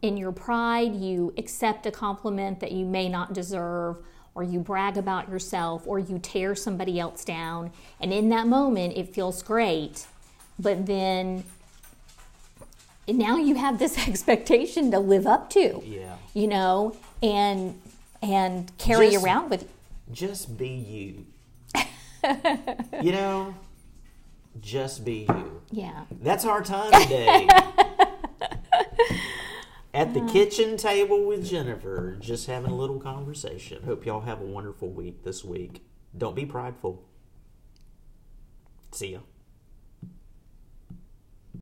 in 0.02 0.16
your 0.16 0.32
pride 0.32 0.94
you 0.96 1.34
accept 1.38 1.86
a 1.88 1.92
compliment 1.92 2.60
that 2.60 2.72
you 2.72 2.86
may 2.86 3.10
not 3.10 3.34
deserve 3.34 3.98
or 4.36 4.44
you 4.44 4.60
brag 4.60 4.96
about 4.98 5.28
yourself 5.28 5.82
or 5.88 5.98
you 5.98 6.20
tear 6.20 6.54
somebody 6.54 7.00
else 7.00 7.26
down. 7.26 7.72
And 8.00 8.14
in 8.14 8.30
that 8.30 8.46
moment, 8.46 8.96
it 8.96 9.12
feels 9.14 9.42
great. 9.42 10.06
But 10.60 10.86
then 10.86 11.44
now 13.08 13.38
you 13.38 13.56
have 13.56 13.80
this 13.80 13.98
expectation 14.08 14.92
to 14.92 15.00
live 15.00 15.26
up 15.26 15.50
to, 15.52 15.82
Yeah. 15.84 16.18
you 16.36 16.48
know, 16.48 16.96
and 17.24 17.80
and 18.22 18.72
carry 18.78 19.12
Just- 19.12 19.26
around 19.26 19.50
with 19.50 19.68
Just 20.12 20.58
be 20.58 20.68
you. 20.70 21.26
you 23.02 23.12
know, 23.12 23.56
just 24.62 25.04
be 25.04 25.26
you. 25.28 25.62
yeah. 25.72 26.06
That's 26.22 26.46
our 26.46 26.64
time 26.64 26.92
today. 27.02 27.48
At 29.98 30.14
the 30.14 30.22
kitchen 30.22 30.78
table 30.78 31.26
with 31.26 31.44
Jennifer, 31.44 32.18
just 32.20 32.46
having 32.46 32.70
a 32.70 32.76
little 32.76 33.00
conversation. 33.00 33.82
Hope 33.82 34.06
y'all 34.06 34.22
have 34.22 34.40
a 34.40 34.46
wonderful 34.46 34.90
week 34.90 35.24
this 35.24 35.44
week. 35.44 35.82
Don't 36.16 36.36
be 36.36 36.46
prideful. 36.46 37.04
See 38.92 39.14
ya. 39.14 39.22